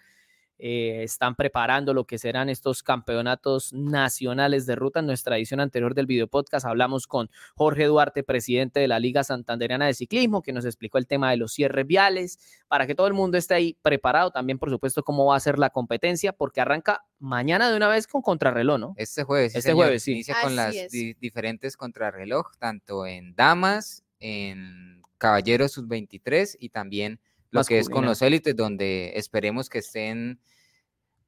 Eh, 0.64 1.02
están 1.02 1.34
preparando 1.34 1.92
lo 1.92 2.04
que 2.04 2.18
serán 2.18 2.48
estos 2.48 2.84
campeonatos 2.84 3.72
nacionales 3.72 4.64
de 4.64 4.76
ruta. 4.76 5.00
En 5.00 5.06
nuestra 5.06 5.36
edición 5.36 5.58
anterior 5.58 5.92
del 5.92 6.06
video 6.06 6.28
podcast 6.28 6.64
hablamos 6.64 7.08
con 7.08 7.28
Jorge 7.56 7.86
Duarte, 7.86 8.22
presidente 8.22 8.78
de 8.78 8.86
la 8.86 9.00
Liga 9.00 9.24
Santanderiana 9.24 9.86
de 9.86 9.94
Ciclismo, 9.94 10.40
que 10.40 10.52
nos 10.52 10.64
explicó 10.64 10.98
el 10.98 11.08
tema 11.08 11.32
de 11.32 11.36
los 11.36 11.52
cierres 11.52 11.84
viales, 11.84 12.38
para 12.68 12.86
que 12.86 12.94
todo 12.94 13.08
el 13.08 13.12
mundo 13.12 13.38
esté 13.38 13.54
ahí 13.54 13.76
preparado. 13.82 14.30
También, 14.30 14.60
por 14.60 14.70
supuesto, 14.70 15.02
cómo 15.02 15.26
va 15.26 15.34
a 15.34 15.40
ser 15.40 15.58
la 15.58 15.70
competencia, 15.70 16.32
porque 16.32 16.60
arranca 16.60 17.04
mañana 17.18 17.68
de 17.68 17.76
una 17.76 17.88
vez 17.88 18.06
con 18.06 18.22
contrarreloj, 18.22 18.78
¿no? 18.78 18.94
Este 18.96 19.24
jueves. 19.24 19.56
Este 19.56 19.72
jueves, 19.72 20.04
sí. 20.04 20.12
Inicia 20.12 20.36
con 20.40 20.54
las 20.54 20.72
diferentes 21.18 21.76
contrarreloj, 21.76 22.52
tanto 22.60 23.04
en 23.04 23.34
damas, 23.34 24.04
en 24.20 25.02
caballeros 25.18 25.72
sub-23 25.72 26.56
y 26.60 26.68
también 26.68 27.18
lo 27.50 27.64
que 27.64 27.80
es 27.80 27.88
con 27.88 28.06
los 28.06 28.22
élites, 28.22 28.56
donde 28.56 29.12
esperemos 29.16 29.68
que 29.68 29.78
estén 29.78 30.38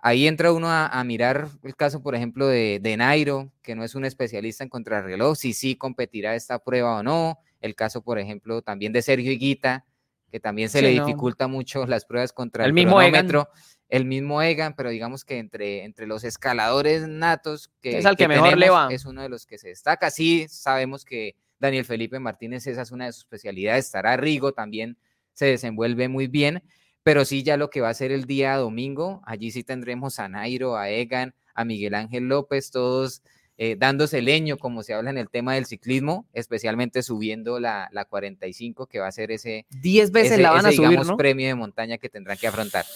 Ahí 0.06 0.26
entra 0.26 0.52
uno 0.52 0.68
a, 0.70 1.02
mirar 1.02 1.48
el 1.62 1.74
caso, 1.76 2.02
por 2.02 2.14
ejemplo, 2.14 2.46
de, 2.46 2.94
Nairo, 2.98 3.50
que 3.62 3.74
no 3.74 3.84
es 3.84 3.94
un 3.94 4.04
especialista 4.04 4.62
en 4.62 4.68
contrarreloj, 4.68 5.34
si 5.34 5.54
sí 5.54 5.76
competirá 5.76 6.34
esta 6.34 6.58
prueba 6.58 6.98
o 6.98 7.02
no. 7.02 7.38
El 7.62 7.74
caso, 7.74 8.02
por 8.02 8.18
ejemplo, 8.18 8.60
también 8.60 8.92
de 8.92 9.00
Sergio 9.00 9.32
Higuita, 9.32 9.86
que 10.30 10.40
también 10.40 10.68
se 10.68 10.82
le 10.82 10.90
dificulta 10.90 11.48
mucho 11.48 11.86
las 11.86 12.04
pruebas 12.04 12.34
contra 12.34 12.66
el, 12.66 12.74
mismo 12.74 12.96
cronómetro. 12.98 13.48
El 13.88 14.04
mismo 14.04 14.42
Egan, 14.42 14.76
pero 14.76 14.90
digamos 14.90 15.24
que 15.24 15.38
entre, 15.38 15.84
entre 15.84 16.06
los 16.06 16.22
escaladores 16.22 17.08
natos, 17.08 17.70
que 17.80 17.96
es 17.96 18.04
al 18.04 18.16
que, 18.16 18.28
mejor 18.28 18.58
le 18.58 18.68
va. 18.68 18.88
Es 18.90 19.06
uno 19.06 19.22
de 19.22 19.30
los 19.30 19.46
que 19.46 19.56
se 19.56 19.68
destaca. 19.68 20.10
Sí, 20.10 20.44
sabemos 20.50 21.06
que 21.06 21.34
Daniel 21.58 21.86
Felipe 21.86 22.18
Martínez, 22.18 22.66
esa 22.66 22.82
es 22.82 22.90
una 22.92 23.06
de 23.06 23.12
sus 23.12 23.22
especialidades. 23.22 23.86
Estará 23.86 24.18
Rigo 24.18 24.52
también 24.52 24.98
se 25.32 25.46
desenvuelve 25.46 26.08
muy 26.08 26.26
bien 26.26 26.62
pero 27.04 27.24
sí 27.26 27.42
ya 27.42 27.56
lo 27.56 27.70
que 27.70 27.82
va 27.82 27.90
a 27.90 27.94
ser 27.94 28.10
el 28.10 28.24
día 28.24 28.56
domingo, 28.56 29.22
allí 29.26 29.52
sí 29.52 29.62
tendremos 29.62 30.18
a 30.18 30.28
Nairo, 30.28 30.76
a 30.76 30.88
Egan, 30.88 31.34
a 31.54 31.64
Miguel 31.64 31.94
Ángel 31.94 32.24
López, 32.24 32.70
todos 32.70 33.22
eh, 33.58 33.76
dándose 33.78 34.22
leño, 34.22 34.56
como 34.56 34.82
se 34.82 34.94
habla 34.94 35.10
en 35.10 35.18
el 35.18 35.28
tema 35.28 35.54
del 35.54 35.66
ciclismo, 35.66 36.26
especialmente 36.32 37.02
subiendo 37.02 37.60
la, 37.60 37.88
la 37.92 38.06
45, 38.06 38.86
que 38.86 38.98
va 39.00 39.06
a 39.06 39.12
ser 39.12 39.30
ese... 39.30 39.66
10 39.68 40.10
veces 40.12 40.40
la 40.40 40.50
van 40.50 40.64
a 40.64 40.72
subir, 40.72 40.88
digamos, 40.88 41.16
premio 41.16 41.46
de 41.46 41.54
montaña 41.54 41.98
que 41.98 42.08
tendrán 42.08 42.38
que 42.38 42.46
afrontar. 42.46 42.86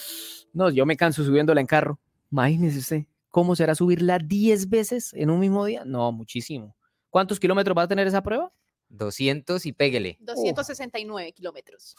No, 0.53 0.71
yo 0.71 0.87
me 0.87 0.97
canso 0.97 1.23
subiéndola 1.23 1.61
en 1.61 1.67
carro. 1.67 1.99
Imagínese 2.31 2.79
usted, 2.79 3.05
¿cómo 3.29 3.55
será 3.55 3.75
subirla 3.75 4.17
10 4.17 4.69
veces 4.69 5.13
en 5.13 5.29
un 5.29 5.39
mismo 5.39 5.63
día? 5.65 5.85
No, 5.85 6.11
muchísimo. 6.11 6.75
¿Cuántos 7.11 7.39
kilómetros 7.39 7.77
va 7.77 7.83
a 7.83 7.87
tener 7.87 8.07
esa 8.07 8.23
prueba? 8.23 8.51
200 8.89 9.65
y 9.67 9.71
péguele. 9.71 10.17
269 10.19 11.31
kilómetros 11.33 11.95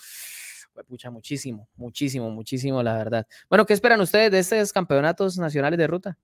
pucha, 0.86 1.10
muchísimo, 1.10 1.68
muchísimo, 1.76 2.30
muchísimo, 2.30 2.82
la 2.82 2.96
verdad. 2.96 3.26
Bueno, 3.48 3.66
¿qué 3.66 3.74
esperan 3.74 4.00
ustedes 4.00 4.30
de 4.30 4.38
estos 4.38 4.72
campeonatos 4.72 5.38
nacionales 5.38 5.78
de 5.78 5.86
ruta? 5.86 6.18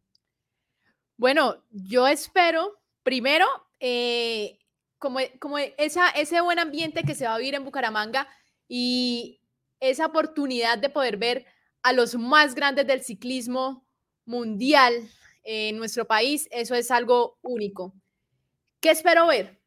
Bueno, 1.16 1.64
yo 1.70 2.06
espero, 2.06 2.78
primero, 3.02 3.46
eh, 3.80 4.58
como, 4.98 5.20
como 5.38 5.58
ese 5.58 6.40
buen 6.40 6.58
ambiente 6.58 7.02
que 7.04 7.14
se 7.14 7.26
va 7.26 7.34
a 7.34 7.38
vivir 7.38 7.54
en 7.54 7.64
Bucaramanga 7.64 8.28
y 8.68 9.40
esa 9.80 10.06
oportunidad 10.06 10.78
de 10.78 10.88
poder 10.88 11.16
ver 11.16 11.46
a 11.82 11.92
los 11.92 12.14
más 12.16 12.54
grandes 12.54 12.86
del 12.86 13.02
ciclismo 13.02 13.86
mundial 14.24 15.08
en 15.44 15.76
nuestro 15.76 16.06
país. 16.06 16.48
Eso 16.50 16.74
es 16.74 16.90
algo 16.90 17.38
único. 17.42 17.94
¿Qué 18.80 18.90
espero 18.90 19.26
ver? 19.26 19.60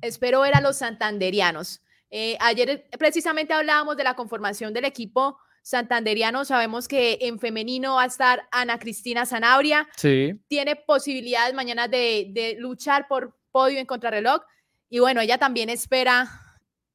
Espero 0.00 0.40
ver 0.40 0.56
a 0.56 0.60
los 0.60 0.76
santanderianos. 0.76 1.81
Eh, 2.14 2.36
ayer 2.40 2.86
precisamente 2.98 3.54
hablábamos 3.54 3.96
de 3.96 4.04
la 4.04 4.14
conformación 4.14 4.74
del 4.74 4.84
equipo 4.84 5.38
santanderiano. 5.62 6.44
Sabemos 6.44 6.86
que 6.86 7.16
en 7.22 7.38
femenino 7.40 7.94
va 7.94 8.02
a 8.02 8.06
estar 8.06 8.46
Ana 8.52 8.78
Cristina 8.78 9.24
Zanabria. 9.24 9.88
Sí. 9.96 10.34
Tiene 10.46 10.76
posibilidades 10.76 11.54
mañana 11.54 11.88
de, 11.88 12.26
de 12.30 12.56
luchar 12.58 13.08
por 13.08 13.38
podio 13.50 13.78
en 13.78 13.86
contrarreloj. 13.86 14.42
Y 14.90 14.98
bueno, 14.98 15.22
ella 15.22 15.38
también 15.38 15.70
espera 15.70 16.28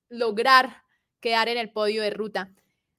lograr 0.08 0.84
quedar 1.20 1.50
en 1.50 1.58
el 1.58 1.72
podio 1.72 2.04
de 2.04 2.12
ruta. 2.12 2.54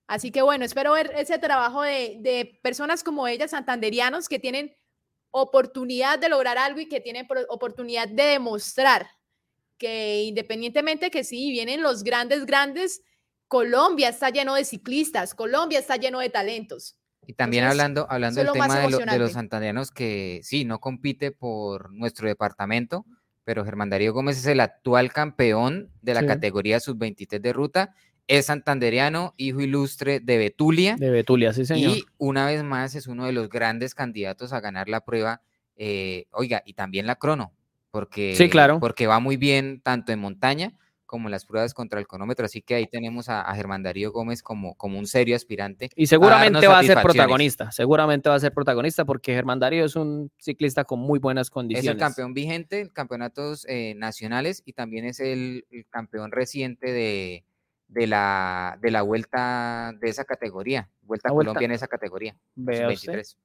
Así 0.08 0.32
que 0.32 0.42
bueno, 0.42 0.64
espero 0.64 0.94
ver 0.94 1.12
ese 1.14 1.38
trabajo 1.38 1.82
de, 1.82 2.16
de 2.18 2.58
personas 2.64 3.04
como 3.04 3.28
ella, 3.28 3.46
santanderianos, 3.46 4.28
que 4.28 4.40
tienen 4.40 4.74
oportunidad 5.30 6.18
de 6.18 6.30
lograr 6.30 6.58
algo 6.58 6.80
y 6.80 6.88
que 6.88 7.00
tienen 7.00 7.28
oportunidad 7.48 8.08
de 8.08 8.24
demostrar 8.24 9.06
que 9.78 10.22
independientemente 10.24 11.10
que 11.10 11.24
sí, 11.24 11.50
vienen 11.50 11.82
los 11.82 12.02
grandes, 12.04 12.44
grandes, 12.46 13.02
Colombia 13.46 14.08
está 14.10 14.30
lleno 14.30 14.54
de 14.54 14.64
ciclistas, 14.64 15.34
Colombia 15.34 15.78
está 15.78 15.96
lleno 15.96 16.18
de 16.20 16.28
talentos. 16.30 16.96
Y 17.26 17.34
también 17.34 17.64
Entonces, 17.64 17.80
hablando, 17.80 18.06
hablando 18.10 18.42
del 18.42 18.52
tema 18.52 18.78
de, 18.80 18.90
lo- 18.90 18.98
de 18.98 19.18
los 19.18 19.32
santandereanos 19.32 19.90
que 19.90 20.40
sí, 20.42 20.64
no 20.64 20.80
compite 20.80 21.30
por 21.30 21.92
nuestro 21.92 22.26
departamento, 22.28 23.04
pero 23.44 23.64
Germán 23.64 23.90
Darío 23.90 24.12
Gómez 24.12 24.38
es 24.38 24.46
el 24.46 24.60
actual 24.60 25.12
campeón 25.12 25.90
de 26.02 26.14
la 26.14 26.20
Sí. 26.20 26.26
categoría 26.26 26.80
sub-23 26.80 27.40
de 27.40 27.52
ruta, 27.52 27.94
es 28.26 28.46
santandereano, 28.46 29.32
hijo 29.38 29.60
ilustre 29.60 30.20
de 30.20 30.36
Betulia, 30.36 30.96
De 30.98 31.10
Betulia, 31.10 31.52
sí, 31.54 31.64
señor. 31.64 31.96
y 31.96 32.04
una 32.18 32.44
vez 32.46 32.62
más 32.62 32.94
es 32.94 33.06
uno 33.06 33.24
de 33.24 33.32
los 33.32 33.48
grandes 33.48 33.94
candidatos 33.94 34.52
a 34.52 34.60
ganar 34.60 34.88
la 34.90 35.02
prueba, 35.04 35.40
eh, 35.76 36.26
oiga, 36.32 36.62
y 36.66 36.74
también 36.74 37.06
la 37.06 37.16
crono, 37.16 37.52
porque, 37.98 38.48
claro. 38.48 38.78
porque 38.78 39.08
va 39.08 39.18
muy 39.18 39.36
bien 39.36 39.80
tanto 39.80 40.12
en 40.12 40.20
montaña 40.20 40.72
como 41.04 41.26
en 41.26 41.32
las 41.32 41.44
pruebas 41.44 41.74
contra 41.74 41.98
el 41.98 42.06
cronómetro, 42.06 42.44
así 42.44 42.62
que 42.62 42.76
ahí 42.76 42.86
tenemos 42.86 43.28
a, 43.28 43.40
a 43.40 43.56
Germán 43.56 43.82
Darío 43.82 44.12
Gómez 44.12 44.40
como, 44.40 44.76
como 44.76 45.00
un 45.00 45.06
serio 45.08 45.34
aspirante 45.34 45.90
Y 45.96 46.06
seguramente 46.06 46.60
darnos 46.60 46.72
va 46.72 46.78
a 46.78 46.82
ser 46.84 47.02
protagonista, 47.02 47.72
seguramente 47.72 48.28
va 48.28 48.36
a 48.36 48.40
ser 48.40 48.52
protagonista 48.52 49.04
porque 49.04 49.34
Germán 49.34 49.58
Darío 49.58 49.84
es 49.84 49.96
un 49.96 50.30
ciclista 50.38 50.84
con 50.84 51.00
muy 51.00 51.18
buenas 51.18 51.46
Es 51.46 51.50
condiciones. 51.50 51.90
el 51.94 51.98
campeón 51.98 52.34
vigente 52.34 52.80
en 52.82 52.88
campeonatos 52.90 53.66
eh, 53.68 53.94
nacionales 53.96 54.62
y 54.64 54.74
también 54.74 55.06
es 55.06 55.18
el, 55.18 55.64
el 55.72 55.86
campeón 55.88 56.30
reciente 56.30 56.92
de, 56.92 57.42
de, 57.88 58.06
la, 58.06 58.78
de 58.80 58.92
la 58.92 59.02
vuelta 59.02 59.92
de 59.98 60.10
esa 60.10 60.24
categoría, 60.24 60.88
Vuelta 61.02 61.30
a 61.30 61.32
Vuelta. 61.32 61.50
Colombia 61.50 61.66
en 61.66 61.72
esa 61.72 61.88
categoría, 61.88 62.36
usted. 62.54 62.86
23. 62.86 63.36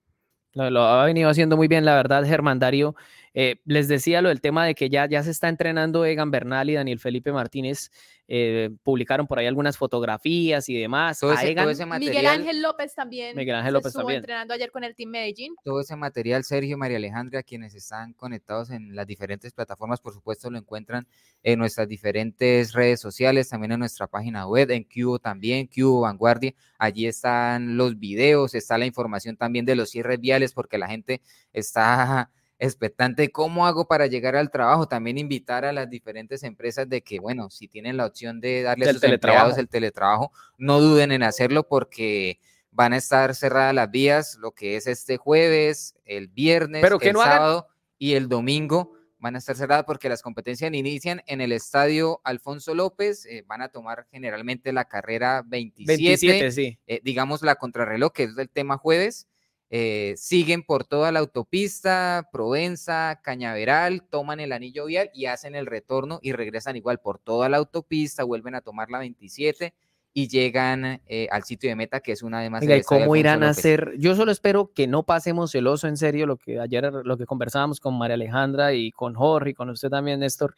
Lo, 0.55 0.69
lo 0.69 0.83
ha 0.83 1.05
venido 1.05 1.29
haciendo 1.29 1.57
muy 1.57 1.67
bien, 1.67 1.83
la 1.85 1.95
verdad, 1.95 2.23
Germán 2.25 2.59
Darío. 2.59 2.93
Eh, 3.33 3.55
les 3.65 3.87
decía 3.87 4.21
lo 4.21 4.29
del 4.29 4.41
tema 4.41 4.65
de 4.65 4.75
que 4.75 4.89
ya, 4.89 5.07
ya 5.07 5.23
se 5.23 5.31
está 5.31 5.49
entrenando 5.49 6.05
Egan 6.05 6.29
Bernal 6.31 6.69
y 6.69 6.73
Daniel 6.73 6.99
Felipe 6.99 7.31
Martínez. 7.31 7.89
eh, 8.27 8.69
publicaron 8.83 9.27
por 9.27 9.37
ahí 9.37 9.47
algunas 9.47 9.77
fotografías 9.77 10.69
y 10.69 10.79
demás. 10.79 11.19
Todo 11.19 11.33
ese, 11.33 11.51
Egan, 11.51 11.65
todo 11.65 11.71
ese 11.71 11.85
Miguel 11.85 12.07
material, 12.07 12.25
Ángel 12.27 12.61
López 12.61 12.95
también. 12.95 13.35
Miguel 13.35 13.55
Ángel 13.55 13.73
López 13.73 13.87
estuvo 13.87 14.03
también. 14.03 14.19
entrenando 14.19 14.53
ayer 14.53 14.71
con 14.71 14.83
el 14.83 14.95
Team 14.95 15.09
Medellín. 15.09 15.55
todo 15.63 15.81
ese 15.81 15.95
material, 15.95 16.43
Sergio, 16.43 16.77
María 16.77 16.97
Alejandra, 16.97 17.43
quienes 17.43 17.75
están 17.75 18.13
conectados 18.13 18.69
en 18.69 18.95
las 18.95 19.05
diferentes 19.07 19.51
plataformas, 19.51 19.99
por 19.99 20.13
supuesto, 20.13 20.49
lo 20.49 20.57
encuentran 20.57 21.07
en 21.43 21.59
nuestras 21.59 21.87
diferentes 21.87 22.71
redes 22.73 23.01
sociales, 23.01 23.49
también 23.49 23.73
en 23.73 23.79
nuestra 23.79 24.07
página 24.07 24.47
web, 24.47 24.71
en 24.71 24.85
Cubo 24.85 25.19
también, 25.19 25.67
Cubo 25.67 26.01
Vanguardia. 26.01 26.53
Allí 26.77 27.07
están 27.07 27.75
los 27.77 27.99
videos, 27.99 28.55
está 28.55 28.77
la 28.77 28.85
información 28.85 29.35
también 29.35 29.65
de 29.65 29.75
los 29.75 29.89
cierres 29.89 30.19
viales, 30.19 30.53
porque 30.53 30.77
la 30.77 30.87
gente 30.87 31.21
está 31.51 32.31
expectante. 32.65 33.29
¿Cómo 33.31 33.65
hago 33.67 33.87
para 33.87 34.07
llegar 34.07 34.35
al 34.35 34.49
trabajo? 34.51 34.87
También 34.87 35.17
invitar 35.17 35.65
a 35.65 35.73
las 35.73 35.89
diferentes 35.89 36.43
empresas 36.43 36.87
de 36.89 37.01
que, 37.01 37.19
bueno, 37.19 37.49
si 37.49 37.67
tienen 37.67 37.97
la 37.97 38.05
opción 38.05 38.39
de 38.39 38.61
darle 38.63 38.89
a 38.89 38.93
sus 38.93 39.03
empleados 39.03 39.57
el 39.57 39.69
teletrabajo, 39.69 40.31
no 40.57 40.79
duden 40.79 41.11
en 41.11 41.23
hacerlo 41.23 41.67
porque 41.67 42.39
van 42.71 42.93
a 42.93 42.97
estar 42.97 43.35
cerradas 43.35 43.73
las 43.75 43.91
vías 43.91 44.37
lo 44.39 44.51
que 44.51 44.75
es 44.77 44.87
este 44.87 45.17
jueves, 45.17 45.95
el 46.05 46.27
viernes, 46.27 46.81
Pero 46.81 46.97
que 46.99 47.09
el 47.09 47.13
no 47.13 47.21
hagan- 47.21 47.37
sábado 47.37 47.67
y 47.99 48.13
el 48.13 48.27
domingo 48.29 48.93
van 49.19 49.35
a 49.35 49.37
estar 49.37 49.55
cerradas 49.55 49.85
porque 49.85 50.09
las 50.09 50.21
competencias 50.21 50.73
inician 50.73 51.21
en 51.27 51.39
el 51.39 51.53
estadio 51.53 52.19
Alfonso 52.25 52.75
López, 52.75 53.25
eh, 53.25 53.43
van 53.47 53.61
a 53.61 53.69
tomar 53.69 54.05
generalmente 54.11 54.73
la 54.73 54.85
carrera 54.85 55.43
27, 55.45 56.03
27, 56.03 56.51
sí. 56.51 56.77
eh, 56.87 56.99
digamos 57.03 57.41
la 57.41 57.55
contrarreloj, 57.55 58.11
que 58.11 58.23
es 58.23 58.37
el 58.37 58.49
tema 58.49 58.77
jueves, 58.77 59.27
eh, 59.75 60.13
siguen 60.17 60.61
por 60.61 60.83
toda 60.83 61.11
la 61.11 61.17
autopista, 61.17 62.29
Provenza, 62.31 63.19
Cañaveral, 63.23 64.03
toman 64.07 64.39
el 64.39 64.51
anillo 64.51 64.85
vial 64.85 65.09
y 65.15 65.25
hacen 65.25 65.55
el 65.55 65.65
retorno 65.65 66.19
y 66.21 66.31
regresan 66.31 66.75
igual 66.75 66.99
por 66.99 67.17
toda 67.17 67.49
la 67.49 67.57
autopista, 67.57 68.23
vuelven 68.23 68.53
a 68.53 68.61
tomar 68.61 68.91
la 68.91 68.99
27 68.99 69.73
y 70.13 70.27
llegan 70.27 71.01
eh, 71.07 71.27
al 71.31 71.43
sitio 71.43 71.71
de 71.71 71.75
meta, 71.75 72.01
que 72.01 72.11
es 72.11 72.21
una 72.21 72.41
de 72.41 72.51
más 72.51 72.61
Oiga, 72.61 72.75
el 72.75 72.77
¿y 72.77 72.81
estadio 72.81 73.05
cómo 73.05 73.15
irán 73.15 73.41
a 73.41 73.49
hacer? 73.49 73.93
Yo 73.97 74.15
solo 74.15 74.31
espero 74.31 74.71
que 74.75 74.85
no 74.85 75.07
pasemos 75.07 75.55
el 75.55 75.65
oso 75.65 75.87
en 75.87 75.97
serio, 75.97 76.27
lo 76.27 76.37
que 76.37 76.59
ayer 76.59 76.91
lo 76.93 77.17
que 77.17 77.25
conversábamos 77.25 77.79
con 77.79 77.97
María 77.97 78.13
Alejandra 78.13 78.73
y 78.73 78.91
con 78.91 79.15
Jorge 79.15 79.49
y 79.49 79.53
con 79.55 79.71
usted 79.71 79.89
también, 79.89 80.19
Néstor, 80.19 80.53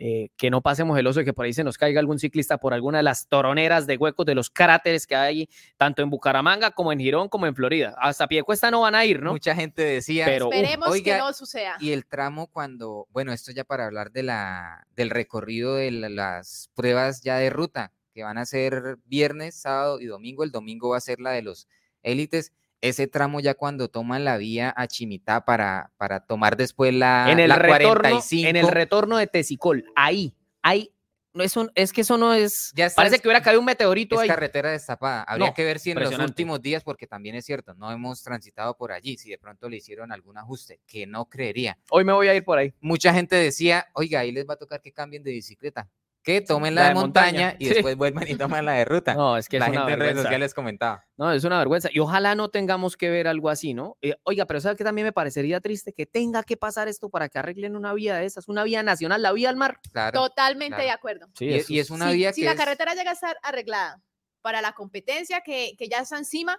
eh, 0.00 0.28
que 0.36 0.48
no 0.48 0.60
pasemos 0.62 0.96
el 0.96 1.06
oso 1.08 1.20
y 1.20 1.24
que 1.24 1.32
por 1.32 1.44
ahí 1.44 1.52
se 1.52 1.64
nos 1.64 1.76
caiga 1.76 1.98
algún 1.98 2.20
ciclista 2.20 2.58
por 2.58 2.72
alguna 2.72 2.98
de 2.98 3.02
las 3.02 3.26
toroneras 3.26 3.86
de 3.88 3.96
huecos 3.96 4.24
de 4.26 4.36
los 4.36 4.48
cráteres 4.48 5.06
que 5.08 5.16
hay 5.16 5.48
tanto 5.76 6.02
en 6.02 6.10
Bucaramanga 6.10 6.70
como 6.70 6.92
en 6.92 7.00
Girón 7.00 7.28
como 7.28 7.46
en 7.46 7.54
Florida. 7.56 7.96
Hasta 7.98 8.28
Piecuesta 8.28 8.70
no 8.70 8.82
van 8.82 8.94
a 8.94 9.04
ir, 9.04 9.20
¿no? 9.22 9.32
Mucha 9.32 9.56
gente 9.56 9.82
decía, 9.82 10.24
Pero, 10.26 10.52
Esperemos 10.52 10.88
oiga, 10.88 11.14
que 11.16 11.18
no 11.20 11.32
suceda. 11.32 11.76
y 11.80 11.90
el 11.90 12.06
tramo 12.06 12.46
cuando, 12.46 13.06
bueno, 13.10 13.32
esto 13.32 13.50
ya 13.50 13.64
para 13.64 13.86
hablar 13.86 14.12
de 14.12 14.22
la, 14.22 14.86
del 14.94 15.10
recorrido 15.10 15.74
de 15.74 15.90
la- 15.90 16.08
las 16.08 16.70
pruebas 16.74 17.22
ya 17.22 17.36
de 17.38 17.50
ruta, 17.50 17.92
que 18.14 18.22
van 18.22 18.38
a 18.38 18.46
ser 18.46 18.98
viernes, 19.04 19.56
sábado 19.60 20.00
y 20.00 20.06
domingo. 20.06 20.44
El 20.44 20.52
domingo 20.52 20.90
va 20.90 20.96
a 20.98 21.00
ser 21.00 21.18
la 21.20 21.32
de 21.32 21.42
los 21.42 21.66
élites. 22.02 22.52
Ese 22.80 23.08
tramo 23.08 23.40
ya 23.40 23.54
cuando 23.54 23.88
toman 23.88 24.24
la 24.24 24.36
vía 24.36 24.72
a 24.76 24.86
Chimitá 24.86 25.44
para, 25.44 25.90
para 25.96 26.20
tomar 26.20 26.56
después 26.56 26.94
la, 26.94 27.26
en 27.30 27.40
el 27.40 27.48
la 27.48 27.56
retorno, 27.56 28.02
45. 28.02 28.48
en 28.48 28.56
el 28.56 28.68
retorno 28.68 29.16
de 29.16 29.26
Tesicol, 29.26 29.84
ahí, 29.96 30.32
ahí, 30.62 30.92
no 31.34 31.42
es, 31.42 31.56
un- 31.56 31.70
es 31.74 31.92
que 31.92 32.02
eso 32.02 32.16
no 32.18 32.34
es, 32.34 32.72
Ya 32.76 32.88
parece 32.94 33.16
es- 33.16 33.22
que 33.22 33.28
hubiera 33.28 33.42
caído 33.42 33.58
un 33.60 33.66
meteorito 33.66 34.14
es 34.14 34.22
ahí. 34.22 34.28
carretera 34.28 34.70
destapada. 34.70 35.22
Habría 35.24 35.48
No, 35.48 35.54
que 35.54 35.64
ver 35.64 35.78
si 35.80 35.90
en 35.90 35.98
los 36.00 36.16
últimos 36.18 36.62
días, 36.62 36.82
porque 36.84 37.06
también 37.08 37.34
es 37.34 37.44
cierto, 37.44 37.74
no 37.74 37.90
hemos 37.90 38.22
transitado 38.22 38.76
por 38.76 38.92
allí, 38.92 39.18
si 39.18 39.28
de 39.30 39.38
pronto 39.38 39.68
le 39.68 39.76
hicieron 39.78 40.12
algún 40.12 40.38
ajuste, 40.38 40.80
que 40.86 41.04
no 41.06 41.26
creería. 41.28 41.78
Hoy 41.90 42.04
me 42.04 42.12
voy 42.12 42.28
a 42.28 42.34
ir 42.34 42.44
por 42.44 42.58
ahí. 42.58 42.72
mucha 42.80 43.12
gente 43.12 43.34
decía, 43.36 43.86
oiga, 43.94 44.20
ahí 44.20 44.30
les 44.30 44.48
va 44.48 44.54
a 44.54 44.56
tocar 44.56 44.80
que 44.80 44.92
cambien 44.92 45.22
de 45.24 45.32
bicicleta, 45.32 45.88
que 46.22 46.40
tomen 46.42 46.74
la, 46.74 46.82
la 46.82 46.88
de 46.88 46.94
de 46.94 47.00
montaña, 47.00 47.30
montaña, 47.30 47.56
y 47.58 47.66
sí. 47.66 47.74
después 47.74 47.96
vuelvan 47.96 48.28
y 48.28 48.34
toman 48.34 48.66
la 48.66 48.72
de 48.72 48.84
ruta. 48.84 49.14
No, 49.14 49.36
es 49.36 49.48
que 49.48 49.58
la 49.58 49.66
es 49.66 49.70
una 49.70 49.80
gente 49.80 49.92
en 49.94 50.00
redes 50.00 50.16
sociales 50.22 50.52
comentaba. 50.52 51.04
No, 51.16 51.32
es 51.32 51.42
una 51.44 51.58
vergüenza. 51.58 51.88
Y 51.92 52.00
ojalá 52.00 52.34
no 52.34 52.50
tengamos 52.50 52.96
que 52.96 53.08
ver 53.08 53.28
algo 53.28 53.48
así, 53.48 53.72
¿no? 53.72 53.96
Eh, 54.02 54.14
oiga, 54.24 54.44
pero 54.44 54.60
¿sabes 54.60 54.76
que 54.76 54.84
también 54.84 55.06
me 55.06 55.12
parecería 55.12 55.60
triste 55.60 55.92
que 55.92 56.04
tenga 56.06 56.42
que 56.42 56.56
pasar 56.56 56.86
esto 56.88 57.08
para 57.08 57.28
que 57.28 57.38
arreglen 57.38 57.76
una 57.76 57.94
vía 57.94 58.16
de 58.16 58.26
esas? 58.26 58.48
Una 58.48 58.64
vía 58.64 58.82
nacional, 58.82 59.22
la 59.22 59.32
vía 59.32 59.48
al 59.48 59.56
mar. 59.56 59.80
Claro. 59.92 60.20
Totalmente 60.20 60.76
claro. 60.76 60.84
de 60.84 60.90
acuerdo. 60.90 61.26
Sí, 61.34 61.46
y, 61.46 61.54
eso 61.54 61.72
y 61.72 61.78
es 61.80 61.90
una 61.90 62.10
si 62.10 62.16
vía 62.16 62.32
si 62.32 62.40
que 62.42 62.46
la 62.46 62.52
es- 62.52 62.58
carretera 62.58 62.94
llega 62.94 63.10
a 63.10 63.14
estar 63.14 63.38
arreglada 63.42 64.02
para 64.42 64.60
la 64.60 64.72
competencia 64.72 65.40
que, 65.40 65.74
que 65.78 65.88
ya 65.88 66.00
está 66.00 66.18
encima, 66.18 66.58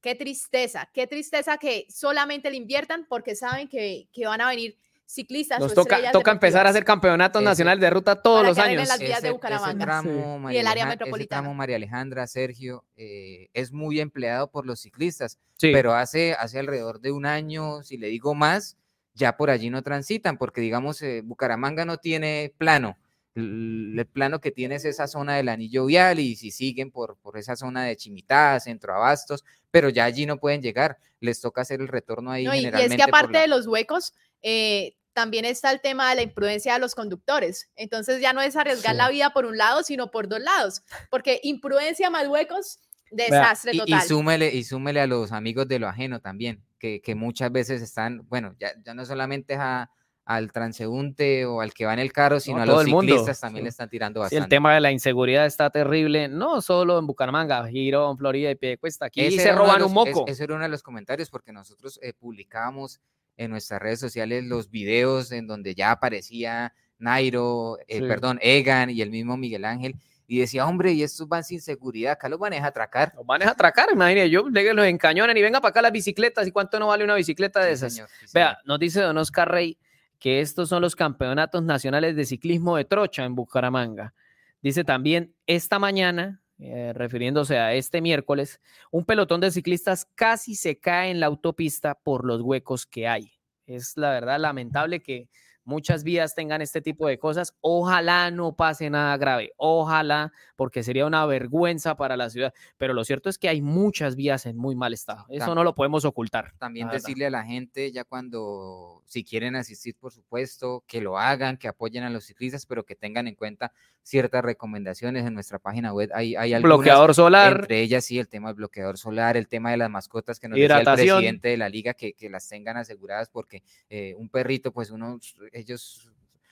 qué 0.00 0.14
tristeza, 0.14 0.88
qué 0.92 1.06
tristeza 1.06 1.58
que 1.58 1.86
solamente 1.88 2.50
le 2.50 2.56
inviertan 2.56 3.06
porque 3.08 3.34
saben 3.36 3.68
que, 3.68 4.08
que 4.12 4.26
van 4.26 4.40
a 4.40 4.48
venir 4.48 4.78
ciclistas. 5.06 5.60
Nos 5.60 5.72
o 5.72 5.74
toca, 6.12 6.32
empezar 6.32 6.66
a 6.66 6.70
hacer 6.70 6.84
campeonatos 6.84 7.40
Ese- 7.40 7.48
nacionales 7.48 7.80
de 7.80 7.90
ruta 7.90 8.16
todos 8.20 8.38
Para 8.38 8.48
los 8.48 8.58
años. 8.58 8.88
las 8.88 8.98
vías 8.98 9.22
de 9.22 9.28
ese- 9.28 9.32
Bucaramanga. 9.32 9.70
Ese 9.70 9.78
tramo, 9.84 10.38
María 10.40 10.60
el 10.60 10.66
área 10.66 10.86
metropolitana. 10.86 11.42
tramo, 11.42 11.54
María 11.54 11.76
Alejandra, 11.76 12.26
Sergio, 12.26 12.84
eh, 12.96 13.48
es 13.54 13.72
muy 13.72 14.00
empleado 14.00 14.50
por 14.50 14.66
los 14.66 14.80
ciclistas, 14.80 15.38
Sí, 15.56 15.70
pero 15.72 15.94
hace, 15.94 16.34
hace 16.34 16.58
alrededor 16.58 17.00
de 17.00 17.12
un 17.12 17.24
año, 17.26 17.82
si 17.82 17.96
le 17.96 18.08
digo 18.08 18.34
más, 18.34 18.76
ya 19.14 19.36
por 19.36 19.48
allí 19.48 19.70
no 19.70 19.82
transitan, 19.82 20.36
porque 20.36 20.60
digamos, 20.60 21.00
eh, 21.02 21.22
Bucaramanga 21.24 21.84
no 21.84 21.96
tiene 21.98 22.52
plano. 22.58 22.98
El, 23.34 23.94
el 23.98 24.06
plano 24.06 24.40
que 24.40 24.50
tiene 24.50 24.76
es 24.76 24.84
esa 24.86 25.06
zona 25.06 25.36
del 25.36 25.48
anillo 25.50 25.84
vial 25.86 26.18
y 26.20 26.36
si 26.36 26.50
siguen 26.50 26.90
por, 26.90 27.16
por 27.18 27.36
esa 27.38 27.54
zona 27.54 27.84
de 27.84 27.94
Chimitá, 27.96 28.58
Centro 28.60 28.94
Abastos, 28.94 29.44
pero 29.70 29.90
ya 29.90 30.04
allí 30.04 30.24
no 30.24 30.38
pueden 30.38 30.62
llegar, 30.62 30.96
les 31.20 31.40
toca 31.42 31.60
hacer 31.60 31.80
el 31.82 31.88
retorno 31.88 32.30
ahí 32.30 32.44
No, 32.44 32.54
y, 32.54 32.60
y 32.60 32.66
es 32.66 32.94
que 32.96 33.02
aparte 33.02 33.34
la- 33.34 33.40
de 33.42 33.48
los 33.48 33.66
huecos, 33.66 34.14
eh, 34.42 34.96
también 35.12 35.44
está 35.46 35.70
el 35.72 35.80
tema 35.80 36.10
de 36.10 36.16
la 36.16 36.22
imprudencia 36.22 36.74
de 36.74 36.78
los 36.78 36.94
conductores. 36.94 37.70
Entonces 37.76 38.20
ya 38.20 38.32
no 38.34 38.42
es 38.42 38.54
arriesgar 38.56 38.92
Sí. 38.92 38.98
la 38.98 39.08
vida 39.08 39.30
por 39.30 39.46
un 39.46 39.56
lado, 39.56 39.82
sino 39.82 40.10
por 40.10 40.28
dos 40.28 40.40
lados. 40.40 40.82
Porque 41.10 41.40
imprudencia 41.42 42.10
más 42.10 42.28
huecos, 42.28 42.80
desastre 43.10 43.72
Y, 43.72 43.76
y 43.76 43.80
total. 43.80 44.02
súmele, 44.02 44.54
y 44.54 44.64
súmele 44.64 45.00
a 45.00 45.06
los 45.06 45.32
amigos 45.32 45.66
de 45.68 45.78
lo 45.78 45.88
ajeno 45.88 46.20
también, 46.20 46.62
que, 46.78 47.00
que 47.00 47.14
muchas 47.14 47.50
veces 47.50 47.80
están, 47.80 48.26
bueno, 48.28 48.54
ya, 48.58 48.72
ya 48.84 48.92
no 48.92 49.06
solamente 49.06 49.54
a, 49.54 49.90
al 50.26 50.50
transeúnte 50.52 51.46
o 51.46 51.60
al 51.60 51.72
que 51.72 51.86
va 51.86 51.94
en 51.94 52.00
el 52.00 52.12
carro, 52.12 52.38
sino 52.40 52.58
No, 52.58 52.62
a 52.64 52.66
los 52.66 52.80
el 52.82 52.88
mundo. 52.88 53.12
ciclistas 53.12 53.40
también 53.40 53.62
Sí. 53.62 53.64
le 53.64 53.68
están 53.70 53.88
tirando 53.88 54.20
Sí, 54.20 54.22
bastante. 54.24 54.44
el 54.44 54.48
tema 54.50 54.74
de 54.74 54.80
la 54.80 54.90
inseguridad 54.90 55.46
está 55.46 55.70
terrible, 55.70 56.28
no 56.28 56.60
solo 56.60 56.98
en 56.98 57.06
Bucaramanga, 57.06 57.66
Girón, 57.68 58.18
Florida 58.18 58.50
y 58.50 58.56
Piedecuesta. 58.56 59.06
Aquí 59.06 59.24
Ese 59.24 59.38
se 59.40 59.52
roban 59.52 59.78
los- 59.78 59.88
un 59.88 59.94
moco. 59.94 60.24
es- 60.26 60.32
ese 60.34 60.44
era 60.44 60.54
uno 60.56 60.64
de 60.64 60.68
los 60.68 60.82
comentarios 60.82 61.30
porque 61.30 61.52
nosotros 61.52 61.98
eh, 62.02 62.12
publicábamos 62.12 63.00
en 63.36 63.50
nuestras 63.50 63.80
redes 63.80 64.00
sociales 64.00 64.44
los 64.44 64.70
videos 64.70 65.32
en 65.32 65.46
donde 65.46 65.74
ya 65.74 65.90
aparecía 65.92 66.72
Nairo, 66.98 67.78
eh, 67.88 67.98
Sí. 68.00 68.06
perdón, 68.06 68.38
Egan 68.42 68.90
y 68.90 69.02
el 69.02 69.10
mismo 69.10 69.36
Miguel 69.36 69.64
Ángel. 69.64 69.94
Y 70.28 70.40
decía, 70.40 70.66
hombre, 70.66 70.92
y 70.92 71.02
estos 71.04 71.28
van 71.28 71.44
sin 71.44 71.60
seguridad, 71.60 72.12
acá 72.14 72.28
los 72.28 72.38
van 72.40 72.52
a 72.54 72.66
atracar. 72.66 73.12
Los 73.14 73.24
van 73.24 73.42
a 73.42 73.50
atracar, 73.50 73.88
imagínate, 73.92 74.28
yo 74.28 74.48
le 74.48 74.74
los 74.74 74.86
encañonan 74.86 75.36
y 75.36 75.42
venga 75.42 75.60
para 75.60 75.70
acá 75.70 75.82
las 75.82 75.92
bicicletas. 75.92 76.46
¿Y 76.48 76.50
cuánto 76.50 76.80
no 76.80 76.88
vale 76.88 77.04
una 77.04 77.14
bicicleta 77.14 77.60
de 77.60 77.68
Sí, 77.68 77.72
esas? 77.74 77.92
señor, 77.94 78.08
sí, 78.20 78.26
Vea, 78.34 78.48
señor. 78.48 78.62
nos 78.66 78.78
dice 78.80 79.00
Don 79.02 79.16
Oscar 79.18 79.50
Rey 79.50 79.78
que 80.18 80.40
estos 80.40 80.68
son 80.70 80.80
los 80.82 80.96
campeonatos 80.96 81.62
nacionales 81.62 82.16
de 82.16 82.24
ciclismo 82.24 82.76
de 82.76 82.86
trocha 82.86 83.24
en 83.24 83.34
Bucaramanga. 83.36 84.14
Dice 84.62 84.82
también, 84.82 85.32
esta 85.46 85.78
mañana, 85.78 86.40
eh, 86.58 86.92
refiriéndose 86.94 87.58
a 87.58 87.74
este 87.74 88.00
miércoles, 88.00 88.60
un 88.90 89.04
pelotón 89.04 89.40
de 89.40 89.50
ciclistas 89.50 90.06
casi 90.14 90.54
se 90.54 90.78
cae 90.78 91.10
en 91.10 91.20
la 91.20 91.26
autopista 91.26 91.94
por 91.94 92.24
los 92.24 92.40
huecos 92.40 92.86
que 92.86 93.06
hay. 93.06 93.32
Es 93.66 93.96
la 93.96 94.10
verdad 94.10 94.40
lamentable 94.40 95.02
que 95.02 95.28
muchas 95.66 96.04
vías 96.04 96.34
tengan 96.34 96.62
este 96.62 96.80
tipo 96.80 97.06
de 97.08 97.18
cosas. 97.18 97.54
Ojalá 97.60 98.30
no 98.30 98.56
pase 98.56 98.88
nada 98.88 99.16
grave, 99.18 99.52
ojalá, 99.58 100.32
porque 100.54 100.82
sería 100.82 101.04
una 101.04 101.26
vergüenza 101.26 101.96
para 101.96 102.16
la 102.16 102.30
ciudad. 102.30 102.54
Pero 102.78 102.94
lo 102.94 103.04
cierto 103.04 103.28
es 103.28 103.36
que 103.36 103.50
hay 103.50 103.60
muchas 103.60 104.16
vías 104.16 104.46
en 104.46 104.56
muy 104.56 104.74
mal 104.74 104.94
estado. 104.94 105.26
Eso 105.28 105.54
no 105.54 105.64
lo 105.64 105.74
podemos 105.74 106.04
ocultar. 106.04 106.54
También 106.58 106.88
decirle 106.88 107.26
a 107.26 107.30
la 107.30 107.44
gente, 107.44 107.92
ya 107.92 108.04
cuando, 108.04 109.02
si 109.04 109.24
quieren 109.24 109.56
asistir, 109.56 109.96
por 109.96 110.12
supuesto, 110.12 110.84
que 110.86 111.00
lo 111.00 111.18
hagan, 111.18 111.58
que 111.58 111.68
apoyen 111.68 112.04
a 112.04 112.10
los 112.10 112.24
ciclistas, 112.24 112.64
pero 112.64 112.84
que 112.84 112.94
tengan 112.94 113.26
en 113.26 113.34
cuenta 113.34 113.72
ciertas 114.06 114.44
recomendaciones 114.44 115.26
en 115.26 115.34
nuestra 115.34 115.58
página 115.58 115.92
web. 115.92 116.10
Hay, 116.14 116.36
hay 116.36 116.54
algunas, 116.54 116.76
Bloqueador 116.76 117.12
solar. 117.12 117.60
entre 117.62 117.80
ellas 117.80 118.04
sí, 118.04 118.20
el 118.20 118.28
tema 118.28 118.48
del 118.50 118.56
bloqueador 118.56 118.98
solar, 118.98 119.36
el 119.36 119.48
tema 119.48 119.72
de 119.72 119.78
las 119.78 119.90
mascotas 119.90 120.38
que 120.38 120.48
nos 120.48 120.56
decía 120.56 120.78
el 120.78 120.84
presidente 120.84 121.48
de 121.48 121.56
la 121.56 121.68
liga, 121.68 121.92
que, 121.92 122.12
que 122.12 122.30
las 122.30 122.48
tengan 122.48 122.76
aseguradas, 122.76 123.28
porque 123.28 123.64
eh, 123.90 124.14
un 124.16 124.28
perrito, 124.28 124.72
pues 124.72 124.90
uno, 124.90 125.18
ellos 125.52 126.08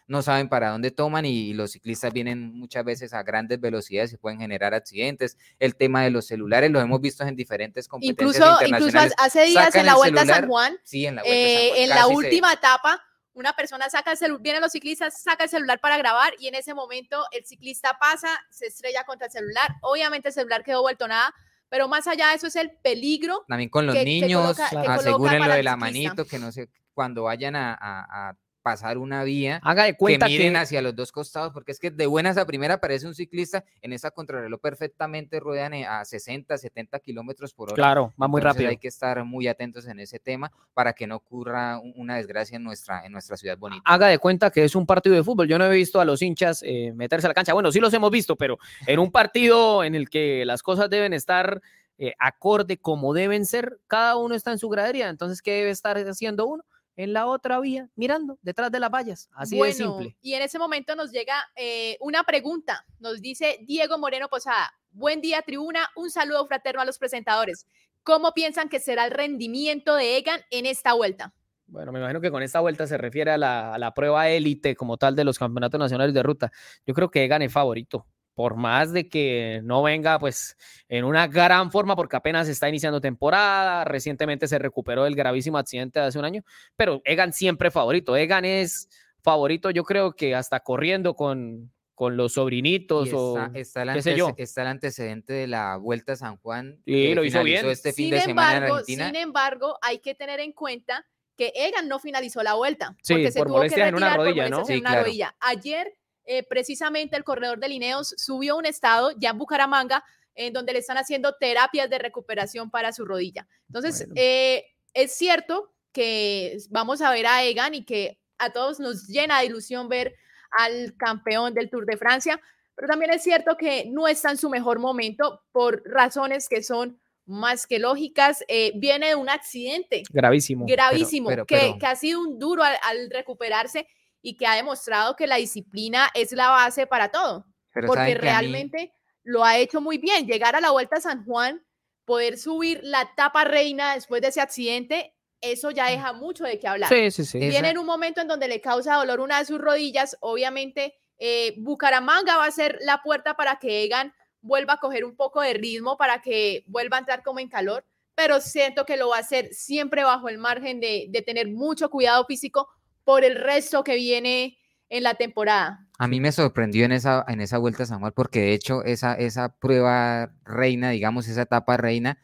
no 0.08 0.20
saben 0.20 0.48
para 0.48 0.70
dónde 0.70 0.90
toman 0.90 1.24
y, 1.24 1.54
los 1.54 1.70
ciclistas 1.70 2.12
vienen 2.12 2.58
muchas 2.58 2.84
veces 2.84 3.14
a 3.14 3.22
grandes 3.22 3.60
velocidades 3.60 4.12
y 4.12 4.16
pueden 4.16 4.40
generar 4.40 4.74
accidentes. 4.74 5.38
El 5.60 5.76
tema 5.76 6.02
de 6.02 6.10
los 6.10 6.26
celulares 6.26 6.72
lo 6.72 6.80
hemos 6.80 7.00
visto 7.00 7.24
en 7.24 7.36
diferentes 7.36 7.86
competencias 7.86 8.36
Incluso, 8.36 8.66
incluso 8.66 9.14
hace 9.18 9.44
días 9.44 9.74
en 9.76 9.86
la 9.86 9.92
el 9.92 9.98
Vuelta 9.98 10.22
a 10.22 10.26
San 10.26 10.34
celular, 10.34 10.48
Juan, 10.48 10.76
Sí, 10.82 11.06
en 11.06 11.14
la 11.14 11.22
vuelta 11.22 11.38
a 11.38 11.46
San 11.46 11.52
eh, 11.54 11.68
Juan, 11.70 11.82
en 11.82 11.88
la 11.88 11.94
casi 11.94 12.08
se- 12.08 12.16
última 12.16 12.52
etapa, 12.52 13.02
una 13.34 13.52
persona 13.54 13.90
saca 13.90 14.12
el 14.12 14.16
celular, 14.16 14.42
vienen 14.42 14.62
los 14.62 14.72
ciclistas, 14.72 15.20
saca 15.22 15.44
el 15.44 15.50
celular 15.50 15.80
para 15.80 15.96
grabar 15.98 16.32
y 16.38 16.48
en 16.48 16.54
ese 16.54 16.72
momento 16.74 17.24
el 17.32 17.44
ciclista 17.44 17.98
pasa, 17.98 18.28
se 18.50 18.66
estrella 18.66 19.04
contra 19.04 19.26
el 19.26 19.32
celular. 19.32 19.74
Obviamente 19.82 20.28
el 20.28 20.34
celular 20.34 20.62
quedó 20.64 20.82
vuelto 20.82 21.06
nada, 21.08 21.34
pero 21.68 21.88
más 21.88 22.06
allá 22.06 22.28
de 22.28 22.34
eso 22.36 22.46
es 22.46 22.56
el 22.56 22.70
peligro. 22.70 23.44
También 23.48 23.68
con 23.70 23.86
los 23.86 23.94
que- 23.94 24.00
que 24.00 24.04
niños, 24.04 24.56
que 24.56 24.62
coloca 24.76 24.94
aseguren 24.94 25.38
lo 25.38 25.44
para 25.44 25.56
de 25.56 25.62
la 25.64 25.72
ciclista. 25.72 25.76
manito, 26.10 26.24
que 26.26 26.38
no 26.38 26.52
sé, 26.52 26.68
cuando 26.94 27.24
vayan 27.24 27.56
a, 27.56 27.74
a- 27.74 28.28
a 28.30 28.36
pasar 28.64 28.96
una 28.96 29.22
vía, 29.24 29.60
Haga 29.62 29.84
de 29.84 29.92
que 29.92 29.98
cuenta 29.98 30.26
miren 30.26 30.54
que, 30.54 30.58
hacia 30.58 30.80
los 30.80 30.96
dos 30.96 31.12
costados, 31.12 31.52
porque 31.52 31.70
es 31.70 31.78
que 31.78 31.90
de 31.90 32.06
buenas 32.06 32.38
a 32.38 32.46
primera 32.46 32.74
aparece 32.74 33.06
un 33.06 33.14
ciclista, 33.14 33.62
en 33.82 33.92
esa 33.92 34.10
contrarreloj 34.10 34.58
perfectamente 34.58 35.38
ruedan 35.38 35.74
eh, 35.74 35.86
a 35.86 36.02
60, 36.02 36.56
70 36.56 36.98
kilómetros 37.00 37.52
por 37.52 37.68
hora. 37.68 37.76
claro, 37.76 38.14
va 38.20 38.26
muy 38.26 38.38
Entonces 38.40 38.56
rápido. 38.56 38.70
Hay 38.70 38.78
que 38.78 38.88
estar 38.88 39.22
muy 39.24 39.48
atentos 39.48 39.86
en 39.86 40.00
ese 40.00 40.18
tema 40.18 40.50
para 40.72 40.94
que 40.94 41.06
no 41.06 41.16
ocurra 41.16 41.78
un- 41.78 41.92
una 41.96 42.16
desgracia 42.16 42.56
en 42.56 42.64
nuestra, 42.64 43.04
en 43.04 43.12
nuestra 43.12 43.36
ciudad 43.36 43.58
bonita. 43.58 43.82
Haga 43.84 44.08
de 44.08 44.18
cuenta 44.18 44.50
que 44.50 44.64
es 44.64 44.74
un 44.74 44.86
partido 44.86 45.14
de 45.14 45.22
fútbol. 45.22 45.46
Yo 45.46 45.58
no 45.58 45.66
he 45.66 45.76
visto 45.76 46.00
a 46.00 46.04
los 46.06 46.22
hinchas 46.22 46.62
eh, 46.64 46.90
meterse 46.94 47.26
a 47.26 47.28
la 47.30 47.34
cancha. 47.34 47.52
Bueno, 47.52 47.70
sí 47.70 47.80
los 47.80 47.92
hemos 47.92 48.10
visto, 48.10 48.34
pero 48.34 48.58
en 48.86 48.98
un 48.98 49.12
partido 49.12 49.84
en 49.84 49.94
el 49.94 50.08
que 50.08 50.44
las 50.46 50.62
cosas 50.62 50.88
deben 50.88 51.12
estar 51.12 51.60
eh, 51.98 52.14
acorde 52.18 52.78
como 52.78 53.12
deben 53.14 53.44
ser, 53.44 53.78
cada 53.86 54.16
uno 54.16 54.34
está 54.34 54.50
en 54.52 54.58
su 54.58 54.68
gradería. 54.70 55.10
Entonces, 55.10 55.42
¿qué 55.42 55.52
debe 55.52 55.70
estar 55.70 55.96
haciendo 55.98 56.46
uno? 56.46 56.64
En 56.96 57.12
la 57.12 57.26
otra 57.26 57.58
vía, 57.60 57.88
mirando 57.96 58.38
detrás 58.42 58.70
de 58.70 58.78
las 58.78 58.90
vallas. 58.90 59.28
Así 59.34 59.58
de 59.58 59.72
simple. 59.72 60.16
Y 60.22 60.34
en 60.34 60.42
ese 60.42 60.58
momento 60.58 60.94
nos 60.94 61.10
llega 61.10 61.34
eh, 61.56 61.96
una 62.00 62.22
pregunta. 62.22 62.84
Nos 63.00 63.20
dice 63.20 63.58
Diego 63.62 63.98
Moreno 63.98 64.28
Posada. 64.28 64.72
Buen 64.92 65.20
día, 65.20 65.42
tribuna. 65.42 65.88
Un 65.96 66.10
saludo 66.10 66.46
fraterno 66.46 66.80
a 66.80 66.84
los 66.84 66.98
presentadores. 66.98 67.66
¿Cómo 68.04 68.32
piensan 68.32 68.68
que 68.68 68.78
será 68.78 69.06
el 69.06 69.10
rendimiento 69.10 69.96
de 69.96 70.18
Egan 70.18 70.40
en 70.50 70.66
esta 70.66 70.92
vuelta? 70.92 71.34
Bueno, 71.66 71.90
me 71.90 71.98
imagino 71.98 72.20
que 72.20 72.30
con 72.30 72.42
esta 72.42 72.60
vuelta 72.60 72.86
se 72.86 72.98
refiere 72.98 73.30
a 73.32 73.38
la, 73.38 73.74
a 73.74 73.78
la 73.78 73.94
prueba 73.94 74.28
élite 74.28 74.76
como 74.76 74.96
tal 74.96 75.16
de 75.16 75.24
los 75.24 75.38
campeonatos 75.38 75.80
nacionales 75.80 76.14
de 76.14 76.22
ruta. 76.22 76.52
Yo 76.86 76.94
creo 76.94 77.10
que 77.10 77.24
Egan 77.24 77.42
es 77.42 77.52
favorito, 77.52 78.06
por 78.34 78.56
más 78.56 78.92
de 78.92 79.08
que 79.08 79.60
no 79.64 79.82
venga 79.82 80.18
pues 80.18 80.56
en 80.88 81.04
una 81.04 81.26
gran 81.28 81.70
forma 81.70 81.94
porque 81.96 82.16
apenas 82.16 82.48
está 82.48 82.68
iniciando 82.68 83.00
temporada, 83.00 83.84
recientemente 83.84 84.48
se 84.48 84.58
recuperó 84.58 85.04
del 85.04 85.14
gravísimo 85.14 85.58
accidente 85.58 86.00
de 86.00 86.06
hace 86.06 86.18
un 86.18 86.24
año, 86.24 86.42
pero 86.76 87.00
Egan 87.04 87.32
siempre 87.32 87.70
favorito. 87.70 88.16
Egan 88.16 88.44
es 88.44 88.88
favorito, 89.22 89.70
yo 89.70 89.84
creo 89.84 90.14
que 90.14 90.34
hasta 90.34 90.60
corriendo 90.60 91.14
con, 91.14 91.72
con 91.94 92.16
los 92.16 92.32
sobrinitos 92.34 93.08
Y 93.08 93.12
o 93.14 93.38
está, 93.38 93.58
está 93.58 93.82
el 93.84 93.92
qué 93.94 94.02
sé 94.02 94.16
yo. 94.16 94.34
está 94.36 94.62
el 94.62 94.68
antecedente 94.68 95.32
de 95.32 95.46
la 95.46 95.76
Vuelta 95.76 96.12
a 96.12 96.16
San 96.16 96.36
Juan. 96.38 96.76
Sí, 96.84 96.92
que 97.08 97.14
lo 97.14 97.24
hizo 97.24 97.42
bien. 97.42 97.66
Este 97.70 97.92
fin 97.92 98.06
sin, 98.06 98.14
de 98.14 98.20
semana 98.20 98.50
en 98.50 98.56
embargo, 98.56 98.74
Argentina. 98.74 99.06
sin 99.06 99.16
embargo, 99.16 99.78
hay 99.80 99.98
que 100.00 100.14
tener 100.14 100.40
en 100.40 100.52
cuenta 100.52 101.06
que 101.36 101.52
Egan 101.54 101.88
no 101.88 101.98
finalizó 101.98 102.42
la 102.42 102.54
vuelta. 102.54 102.94
Sí, 103.02 103.14
porque 103.14 103.32
se 103.32 103.38
por 103.38 103.46
tuvo 103.48 103.56
que 103.56 103.58
molestias 103.60 103.88
en 103.88 103.94
una 103.94 104.06
retirar 104.08 104.16
por 104.18 104.26
rodilla, 104.26 104.42
¿no? 104.50 104.56
molestias 104.56 104.70
en 104.70 104.74
Sí, 104.76 104.80
una 104.80 104.90
claro. 104.90 105.04
rodilla. 105.04 105.36
Ayer, 105.40 105.94
eh, 106.24 106.42
precisamente, 106.42 107.16
el 107.16 107.24
corredor 107.24 107.58
de 107.58 107.68
Lineos 107.68 108.14
subió 108.16 108.56
un 108.56 108.66
estado 108.66 109.10
ya 109.18 109.30
en 109.30 109.38
Bucaramanga, 109.38 110.04
en 110.34 110.52
donde 110.52 110.72
le 110.72 110.80
están 110.80 110.96
haciendo 110.98 111.34
terapias 111.38 111.88
de 111.88 111.98
recuperación 111.98 112.70
para 112.70 112.92
su 112.92 113.04
rodilla. 113.04 113.46
Entonces, 113.68 114.00
Bueno. 114.06 114.14
eh, 114.16 114.64
es 114.92 115.12
cierto 115.14 115.72
que 115.92 116.56
vamos 116.70 117.00
a 117.02 117.10
ver 117.12 117.26
a 117.26 117.44
Egan 117.44 117.74
y 117.74 117.84
que 117.84 118.18
a 118.38 118.50
todos 118.52 118.80
nos 118.80 119.06
llena 119.06 119.40
de 119.40 119.46
ilusión 119.46 119.88
ver 119.88 120.16
al 120.50 120.94
campeón 120.96 121.54
del 121.54 121.70
Tour 121.70 121.86
de 121.86 121.96
Francia, 121.96 122.40
pero 122.74 122.88
también 122.88 123.12
es 123.12 123.22
cierto 123.22 123.56
que 123.56 123.84
no 123.86 124.08
está 124.08 124.30
en 124.32 124.36
su 124.38 124.50
mejor 124.50 124.80
momento 124.80 125.42
por 125.52 125.82
razones 125.84 126.48
que 126.48 126.62
son 126.64 127.00
más 127.26 127.66
que 127.68 127.78
lógicas. 127.78 128.44
Eh, 128.48 128.72
viene 128.74 129.08
de 129.08 129.14
un 129.14 129.28
accidente 129.28 130.02
gravísimo. 130.10 130.66
gravísimo, 130.66 131.28
pero- 131.28 131.46
que, 131.46 131.56
pero- 131.56 131.78
que 131.78 131.86
ha 131.86 131.94
sido 131.96 132.20
un 132.20 132.38
duro 132.40 132.62
al, 132.64 132.76
al 132.82 133.08
recuperarse 133.10 133.86
y 134.24 134.36
que 134.38 134.46
ha 134.46 134.54
demostrado 134.54 135.14
que 135.16 135.26
la 135.26 135.36
disciplina 135.36 136.08
es 136.14 136.32
la 136.32 136.48
base 136.48 136.86
para 136.86 137.10
todo, 137.10 137.44
Pero 137.74 137.88
porque 137.88 138.06
mí- 138.06 138.14
realmente 138.14 138.94
lo 139.22 139.44
ha 139.44 139.58
hecho 139.58 139.82
muy 139.82 139.98
bien. 139.98 140.26
Llegar 140.26 140.56
a 140.56 140.60
la 140.62 140.70
Vuelta 140.70 140.96
a 140.96 141.00
San 141.02 141.24
Juan, 141.26 141.62
poder 142.06 142.38
subir 142.38 142.80
la 142.82 143.02
etapa 143.02 143.44
reina 143.44 143.94
después 143.94 144.22
de 144.22 144.28
ese 144.28 144.40
accidente, 144.40 145.14
eso 145.42 145.70
ya 145.70 145.90
deja 145.90 146.14
mucho 146.14 146.44
de 146.44 146.58
qué 146.58 146.66
hablar. 146.66 146.88
Sí, 146.88 147.10
sí, 147.10 147.24
sí. 147.26 147.36
Esa- 147.38 147.48
Viene 147.50 147.68
en 147.70 147.78
un 147.78 147.84
momento 147.84 148.22
en 148.22 148.28
donde 148.28 148.48
le 148.48 148.62
causa 148.62 148.94
dolor 148.94 149.20
una 149.20 149.38
de 149.40 149.44
sus 149.44 149.58
rodillas, 149.60 150.16
obviamente 150.20 150.94
eh, 151.18 151.54
Bucaramanga 151.58 152.38
va 152.38 152.46
a 152.46 152.50
ser 152.50 152.78
la 152.80 153.02
puerta 153.02 153.34
para 153.36 153.56
que 153.58 153.82
Egan 153.84 154.12
vuelva 154.40 154.74
a 154.74 154.78
coger 154.78 155.04
un 155.04 155.16
poco 155.16 155.42
de 155.42 155.52
ritmo, 155.54 155.96
para 155.98 156.20
que 156.22 156.64
vuelva 156.66 156.96
a 156.96 157.00
entrar 157.00 157.22
como 157.22 157.40
en 157.40 157.48
calor, 157.48 157.84
pero 158.14 158.40
siento 158.40 158.84
que 158.86 158.96
lo 158.96 159.10
va 159.10 159.16
a 159.18 159.20
hacer 159.20 159.52
siempre 159.52 160.02
bajo 160.02 160.28
el 160.30 160.38
margen 160.38 160.80
de, 160.80 161.06
de 161.10 161.22
tener 161.22 161.48
mucho 161.48 161.88
cuidado 161.90 162.24
físico 162.24 162.68
por 163.04 163.24
el 163.24 163.36
resto 163.36 163.84
que 163.84 163.94
viene 163.96 164.58
en 164.88 165.02
la 165.02 165.14
temporada. 165.14 165.86
A 165.98 166.08
mí 166.08 166.20
me 166.20 166.32
sorprendió 166.32 166.84
en 166.84 166.92
esa, 166.92 167.24
en 167.28 167.40
esa 167.40 167.58
vuelta 167.58 167.86
Juan, 167.86 168.12
porque 168.14 168.40
de 168.40 168.54
hecho 168.54 168.84
esa, 168.84 169.14
esa 169.14 169.56
prueba 169.56 170.32
reina, 170.44 170.90
digamos, 170.90 171.28
esa 171.28 171.42
etapa 171.42 171.76
reina, 171.76 172.18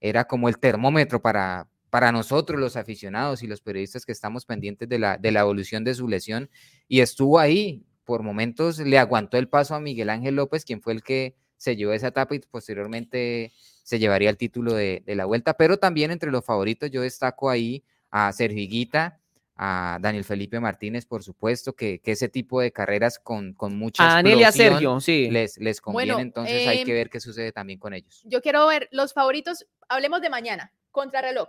era 0.00 0.24
como 0.24 0.48
el 0.48 0.58
termómetro 0.58 1.22
para, 1.22 1.68
para 1.88 2.12
nosotros, 2.12 2.60
los 2.60 2.76
aficionados 2.76 3.42
y 3.42 3.46
los 3.46 3.62
periodistas 3.62 4.04
que 4.04 4.12
estamos 4.12 4.44
pendientes 4.44 4.88
de 4.88 4.98
la, 4.98 5.16
de 5.16 5.32
la 5.32 5.40
evolución 5.40 5.84
de 5.84 5.94
su 5.94 6.08
lesión. 6.08 6.50
Y 6.88 7.00
estuvo 7.00 7.38
ahí, 7.38 7.86
por 8.04 8.22
momentos 8.22 8.78
le 8.78 8.98
aguantó 8.98 9.38
el 9.38 9.48
paso 9.48 9.74
a 9.74 9.80
Miguel 9.80 10.10
Ángel 10.10 10.36
López, 10.36 10.64
quien 10.64 10.82
fue 10.82 10.92
el 10.92 11.02
que 11.02 11.36
se 11.56 11.76
llevó 11.76 11.92
esa 11.92 12.08
etapa 12.08 12.34
y 12.34 12.40
posteriormente 12.40 13.52
se 13.82 13.98
llevaría 13.98 14.28
el 14.28 14.36
título 14.36 14.74
de, 14.74 15.02
de 15.06 15.14
la 15.14 15.24
vuelta. 15.24 15.54
Pero 15.54 15.78
también 15.78 16.10
entre 16.10 16.30
los 16.30 16.44
favoritos 16.44 16.90
yo 16.90 17.00
destaco 17.00 17.48
ahí 17.48 17.84
a 18.10 18.30
Sergio 18.32 18.60
Higuita, 18.60 19.20
a 19.56 19.98
Daniel 20.00 20.24
Felipe 20.24 20.58
Martínez, 20.58 21.06
por 21.06 21.22
supuesto, 21.22 21.74
que, 21.74 22.00
que 22.00 22.12
ese 22.12 22.28
tipo 22.28 22.60
de 22.60 22.72
carreras 22.72 23.18
con, 23.18 23.54
con 23.54 23.76
mucha 23.76 24.04
A 24.04 24.14
Daniel 24.14 24.40
y 24.40 24.44
a 24.44 24.52
Sergio, 24.52 25.00
sí. 25.00 25.30
les, 25.30 25.58
les 25.58 25.80
conviene, 25.80 26.14
Bueno, 26.14 26.26
entonces 26.26 26.66
hay 26.66 26.84
que 26.84 26.90
em, 26.90 26.96
ver 26.96 27.10
qué 27.10 27.20
sucede 27.20 27.52
también 27.52 27.78
con 27.78 27.94
ellos. 27.94 28.22
Yo 28.24 28.40
quiero 28.40 28.66
ver 28.66 28.88
los 28.90 29.12
favoritos, 29.12 29.66
hablemos 29.88 30.20
de 30.20 30.30
mañana, 30.30 30.72
contrarreloj. 30.90 31.48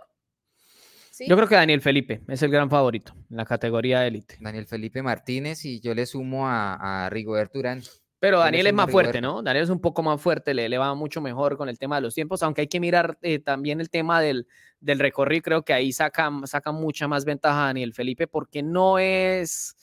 ¿Sí? 1.10 1.26
Yo 1.26 1.34
creo 1.34 1.48
que 1.48 1.54
Daniel 1.54 1.80
Felipe 1.80 2.20
es 2.28 2.42
el 2.42 2.50
gran 2.50 2.68
favorito 2.68 3.14
en 3.30 3.38
la 3.38 3.46
categoría 3.46 4.06
élite. 4.06 4.36
Daniel 4.38 4.66
Felipe 4.66 5.02
Martínez 5.02 5.64
y 5.64 5.80
yo 5.80 5.94
le 5.94 6.04
sumo 6.04 6.46
a, 6.46 7.06
a 7.06 7.10
Rigoberto 7.10 7.58
Urán. 7.58 7.82
Pero 8.18 8.38
Daniel 8.38 8.66
es 8.66 8.72
más 8.72 8.90
fuerte. 8.90 9.20
¿no? 9.20 9.42
Daniel 9.42 9.64
es 9.64 9.70
un 9.70 9.80
poco 9.80 10.02
más 10.02 10.20
fuerte, 10.20 10.54
le, 10.54 10.68
le 10.68 10.78
va 10.78 10.94
mucho 10.94 11.20
mejor 11.20 11.56
con 11.56 11.68
el 11.68 11.78
tema 11.78 11.96
de 11.96 12.02
los 12.02 12.14
tiempos, 12.14 12.42
aunque 12.42 12.62
hay 12.62 12.68
que 12.68 12.80
mirar 12.80 13.18
eh, 13.22 13.38
también 13.38 13.80
el 13.80 13.90
tema 13.90 14.20
del, 14.20 14.46
del 14.80 14.98
recorrido. 14.98 15.42
Creo 15.42 15.62
que 15.62 15.72
ahí 15.72 15.92
saca, 15.92 16.30
saca 16.44 16.72
mucha 16.72 17.08
más 17.08 17.24
ventaja 17.24 17.66
Daniel 17.66 17.92
Felipe 17.92 18.26
porque 18.26 18.62
no 18.62 18.98
es, 18.98 19.76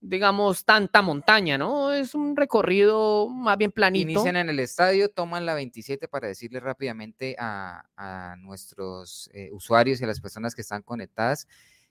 digamos, 0.00 0.66
tanta 0.66 1.00
montaña, 1.00 1.56
¿no? 1.56 1.92
Es 1.92 2.14
un 2.14 2.36
recorrido 2.36 3.28
más 3.28 3.56
bien 3.56 3.72
planito. 3.72 4.10
Inician 4.10 4.36
en 4.36 4.50
el 4.50 4.60
estadio, 4.60 5.08
toman 5.08 5.46
la 5.46 5.54
27 5.54 6.08
para 6.08 6.28
decirle 6.28 6.60
rápidamente 6.60 7.36
a, 7.38 7.84
a 7.96 8.36
nuestros 8.36 9.30
eh, 9.32 9.48
usuarios 9.52 10.00
y 10.00 10.04
a 10.04 10.08
las 10.08 10.20
personas 10.20 10.54
que 10.54 10.60
están 10.60 10.82
conectadas. 10.82 11.48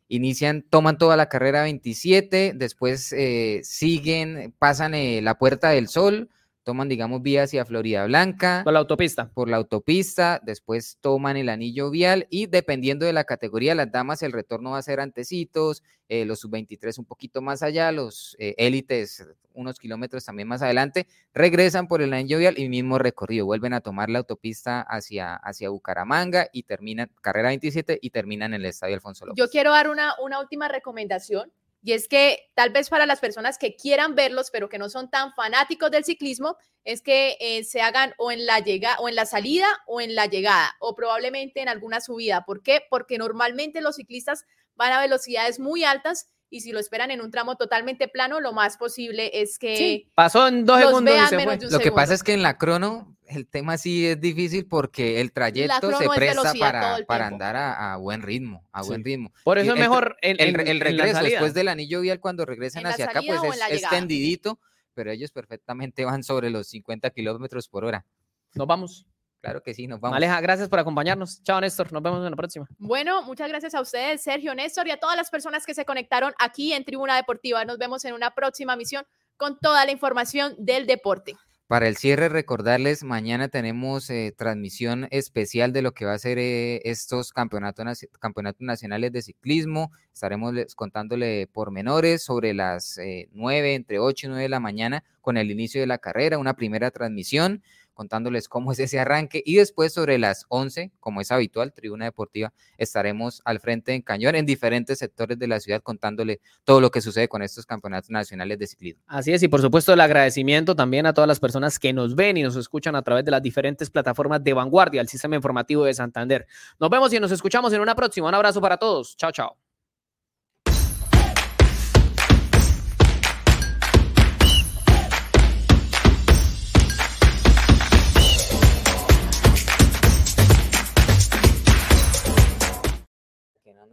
Inician, 0.07 0.65
toman 0.69 0.97
toda 0.97 1.17
la 1.17 1.29
carrera 1.29 1.63
27, 1.63 2.53
después 2.55 3.13
eh, 3.13 3.61
siguen, 3.63 4.53
pasan 4.57 4.93
eh, 4.93 5.21
la 5.21 5.37
Puerta 5.37 5.69
del 5.69 5.87
Sol, 5.87 6.29
toman, 6.67 6.89
digamos, 6.89 7.21
vía 7.21 7.43
hacia 7.43 7.63
Florida 7.63 8.05
Blanca 8.07 8.59
Por 8.65 8.73
la 8.73 8.79
autopista. 8.79 9.31
por 9.33 9.47
la 9.47 9.55
autopista, 9.55 10.41
después 10.43 10.97
toman 10.99 11.37
el 11.37 11.47
anillo 11.47 11.89
vial 11.89 12.27
y 12.29 12.47
dependiendo 12.47 13.05
de 13.05 13.13
la 13.13 13.23
categoría, 13.23 13.73
las 13.73 13.89
damas 13.89 14.21
el 14.21 14.33
retorno 14.33 14.71
va 14.71 14.79
a 14.79 14.81
ser 14.81 14.99
antecitos, 14.99 15.81
eh, 16.09 16.25
los 16.25 16.41
sub-23 16.41 16.99
un 16.99 17.05
poquito 17.05 17.41
más 17.41 17.63
allá, 17.63 17.93
los 17.93 18.35
eh, 18.37 18.53
élites 18.57 19.25
unos 19.53 19.79
kilómetros 19.79 20.25
también 20.25 20.49
más 20.49 20.61
adelante, 20.61 21.07
regresan 21.33 21.87
por 21.87 22.01
el 22.01 22.13
anillo 22.13 22.37
vial 22.37 22.59
y 22.59 22.67
mismo 22.67 22.99
recorrido, 22.99 23.45
vuelven 23.45 23.71
a 23.71 23.79
tomar 23.79 24.09
la 24.09 24.19
autopista 24.19 24.81
hacia, 24.81 25.35
hacia 25.35 25.69
Bucaramanga 25.69 26.49
y 26.51 26.63
terminan, 26.63 27.09
carrera 27.21 27.47
27 27.47 27.97
y 28.01 28.09
terminan 28.09 28.53
en 28.53 28.59
el 28.59 28.67
Estadio 28.67 28.95
Alfonso 28.95 29.25
López. 29.25 29.41
Yo 29.41 29.49
quiero 29.49 29.71
dar 29.71 29.89
una, 29.89 30.15
una 30.21 30.41
última 30.41 30.67
recomendación 30.67 31.49
y 31.87 31.93
es 31.93 32.09
que 32.09 32.51
tal 32.53 32.71
vez 32.71 32.89
para 32.89 33.05
las 33.05 33.21
personas 33.21 33.57
que 33.57 33.77
quieran 33.77 34.13
verlos, 34.13 34.49
pero 34.51 34.67
que 34.67 34.77
no 34.77 34.89
son 34.89 35.09
tan 35.09 35.31
fanáticos 35.31 35.89
del 35.89 36.03
ciclismo, 36.03 36.57
es 36.83 37.01
que 37.01 37.37
eh, 37.39 37.63
se 37.63 37.79
hagan 37.79 38.13
o 38.17 38.29
en 38.29 38.45
la 38.45 38.59
llegada 38.59 38.97
o 38.99 39.07
en 39.07 39.15
la 39.15 39.25
salida 39.25 39.67
o 39.87 40.01
en 40.01 40.13
la 40.13 40.25
llegada 40.25 40.75
o 40.81 40.95
probablemente 40.95 41.61
en 41.61 41.69
alguna 41.69 42.01
subida. 42.01 42.43
¿Por 42.45 42.61
qué? 42.61 42.81
Porque 42.89 43.17
normalmente 43.17 43.79
los 43.79 43.95
ciclistas 43.95 44.43
van 44.75 44.91
a 44.91 44.99
velocidades 44.99 45.61
muy 45.61 45.85
altas 45.85 46.27
y 46.49 46.61
si 46.61 46.71
lo 46.71 46.79
esperan 46.79 47.11
en 47.11 47.21
un 47.21 47.29
tramo 47.31 47.55
totalmente 47.57 48.07
plano, 48.07 48.39
lo 48.39 48.53
más 48.53 48.77
posible 48.77 49.29
es 49.41 49.59
que 49.59 49.75
Sí, 49.75 50.11
pasó 50.15 50.47
en 50.47 50.65
dos 50.65 50.79
segundos 50.79 51.15
y 51.15 51.27
se 51.27 51.39
fue. 51.39 51.55
Lo 51.55 51.59
que 51.59 51.67
segundo. 51.69 51.95
pasa 51.95 52.13
es 52.13 52.23
que 52.23 52.33
en 52.33 52.41
la 52.43 52.57
crono 52.57 53.15
el 53.27 53.45
tema 53.47 53.77
sí 53.77 54.05
es 54.07 54.21
difícil 54.21 54.65
porque 54.65 55.19
el 55.19 55.33
trayecto 55.33 55.91
se 55.97 56.05
es 56.05 56.09
presta 56.15 56.53
para, 56.57 56.95
el 56.97 57.05
para 57.05 57.27
andar 57.27 57.55
a, 57.57 57.93
a 57.93 57.97
buen 57.97 58.21
ritmo, 58.21 58.65
a 58.71 58.83
buen 58.83 59.03
Sí. 59.03 59.11
ritmo. 59.11 59.33
Por 59.43 59.57
Y 59.57 59.61
eso 59.61 59.71
es 59.71 59.75
el 59.75 59.81
mejor 59.81 60.15
el, 60.21 60.39
el 60.39 60.47
en 60.61 60.77
la 60.79 60.83
regreso 60.85 61.23
después 61.23 61.53
del 61.53 61.67
anillo 61.67 61.99
vial 62.01 62.19
cuando 62.21 62.45
regresan 62.45 62.85
hacia 62.85 63.05
acá 63.05 63.21
pues 63.25 63.41
es, 63.69 63.83
es 63.83 63.89
tendidito, 63.89 64.59
pero 64.93 65.11
ellos 65.11 65.31
perfectamente 65.31 66.05
van 66.05 66.23
sobre 66.23 66.49
los 66.49 66.67
50 66.69 67.09
kilómetros 67.09 67.67
por 67.67 67.83
hora. 67.83 68.05
Nos 68.53 68.65
vamos. 68.65 69.05
Claro 69.47 69.63
que 69.63 69.73
sí, 69.73 69.87
nos 69.87 70.01
vamos. 70.01 70.17
Aleja, 70.17 70.41
gracias 70.41 70.67
por 70.67 70.77
acompañarnos. 70.77 71.41
Chao, 71.41 71.61
Néstor. 71.61 71.93
Nos 71.93 72.03
vemos 72.03 72.21
en 72.25 72.31
la 72.31 72.35
próxima. 72.35 72.67
Bueno, 72.77 73.23
muchas 73.23 73.47
gracias 73.47 73.73
a 73.75 73.79
ustedes, 73.79 74.21
Sergio, 74.21 74.53
Néstor, 74.53 74.87
y 74.87 74.91
a 74.91 74.97
todas 74.99 75.15
las 75.15 75.29
personas 75.29 75.65
que 75.65 75.73
se 75.73 75.85
conectaron 75.85 76.33
aquí 76.37 76.73
en 76.73 76.83
Tribuna 76.83 77.15
Deportiva. 77.15 77.63
Nos 77.63 77.77
vemos 77.77 78.03
en 78.03 78.13
una 78.13 78.31
próxima 78.35 78.75
misión 78.75 79.05
con 79.37 79.57
toda 79.57 79.85
la 79.85 79.91
información 79.93 80.53
del 80.57 80.85
deporte. 80.85 81.35
Para 81.67 81.87
el 81.87 81.95
cierre, 81.97 82.27
recordarles, 82.29 83.03
mañana 83.03 83.49
tenemos 83.49 84.09
eh, 84.09 84.33
transmisión 84.37 85.07
especial 85.11 85.73
de 85.73 85.81
lo 85.81 85.93
que 85.93 86.05
va 86.05 86.13
a 86.13 86.17
ser 86.19 86.37
eh, 86.39 86.81
estos 86.85 87.31
campeonatos, 87.33 88.05
campeonatos 88.19 88.61
nacionales 88.61 89.11
de 89.11 89.21
ciclismo. 89.21 89.91
Estaremos 90.13 90.53
les- 90.53 90.75
contándole 90.75 91.47
pormenores 91.47 92.23
sobre 92.23 92.53
las 92.53 92.97
eh, 92.97 93.27
9, 93.33 93.75
entre 93.75 93.99
8 93.99 94.27
y 94.27 94.29
9 94.29 94.43
de 94.43 94.49
la 94.49 94.59
mañana, 94.61 95.03
con 95.21 95.35
el 95.37 95.51
inicio 95.51 95.81
de 95.81 95.87
la 95.87 95.97
carrera, 95.97 96.37
una 96.37 96.53
primera 96.55 96.89
transmisión, 96.91 97.61
contándoles 97.97 98.47
cómo 98.47 98.71
es 98.71 98.77
ese 98.77 98.99
arranque. 98.99 99.41
Y 99.43 99.55
después, 99.55 99.91
sobre 99.91 100.19
las 100.19 100.45
11, 100.49 100.91
como 100.99 101.19
es 101.19 101.31
habitual, 101.31 101.73
Tribuna 101.73 102.05
Deportiva, 102.05 102.53
estaremos 102.77 103.41
al 103.43 103.59
frente 103.59 103.95
en 103.95 104.03
Cañón, 104.03 104.35
en 104.35 104.45
diferentes 104.45 104.99
sectores 104.99 105.39
de 105.39 105.47
la 105.47 105.59
ciudad, 105.59 105.81
contándole 105.81 106.39
todo 106.63 106.79
lo 106.79 106.91
que 106.91 107.01
sucede 107.01 107.27
con 107.27 107.41
estos 107.41 107.65
campeonatos 107.65 108.11
nacionales 108.11 108.59
de 108.59 108.67
ciclismo. 108.67 109.01
Así 109.07 109.33
es, 109.33 109.41
y 109.41 109.47
por 109.47 109.61
supuesto 109.61 109.93
el 109.93 109.99
agradecimiento 109.99 110.75
también 110.75 111.07
a 111.07 111.13
todas 111.13 111.27
las 111.27 111.39
personas 111.39 111.79
que 111.79 111.91
nos 111.91 112.15
ven 112.15 112.37
y 112.37 112.43
nos 112.43 112.55
escuchan 112.55 112.95
a 112.95 113.01
través 113.01 113.25
de 113.25 113.31
las 113.31 113.41
diferentes 113.41 113.89
plataformas 113.89 114.43
de 114.43 114.53
vanguardia, 114.53 115.01
el 115.01 115.07
sistema 115.07 115.35
informativo 115.35 115.83
de 115.83 115.95
Santander. 115.95 116.45
Nos 116.79 116.91
vemos 116.91 117.11
y 117.13 117.19
nos 117.19 117.31
escuchamos 117.31 117.73
en 117.73 117.81
una 117.81 117.95
próxima. 117.95 118.27
Un 118.27 118.35
abrazo 118.35 118.61
para 118.61 118.77
todos. 118.77 119.17
Chao, 119.17 119.31
chao. 119.31 119.66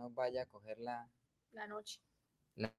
Nos 0.04 0.14
vaya 0.14 0.42
a 0.42 0.46
coger 0.46 0.78
la... 0.78 1.08
La 1.52 1.66
noche. 1.66 1.98
la- 2.56 2.74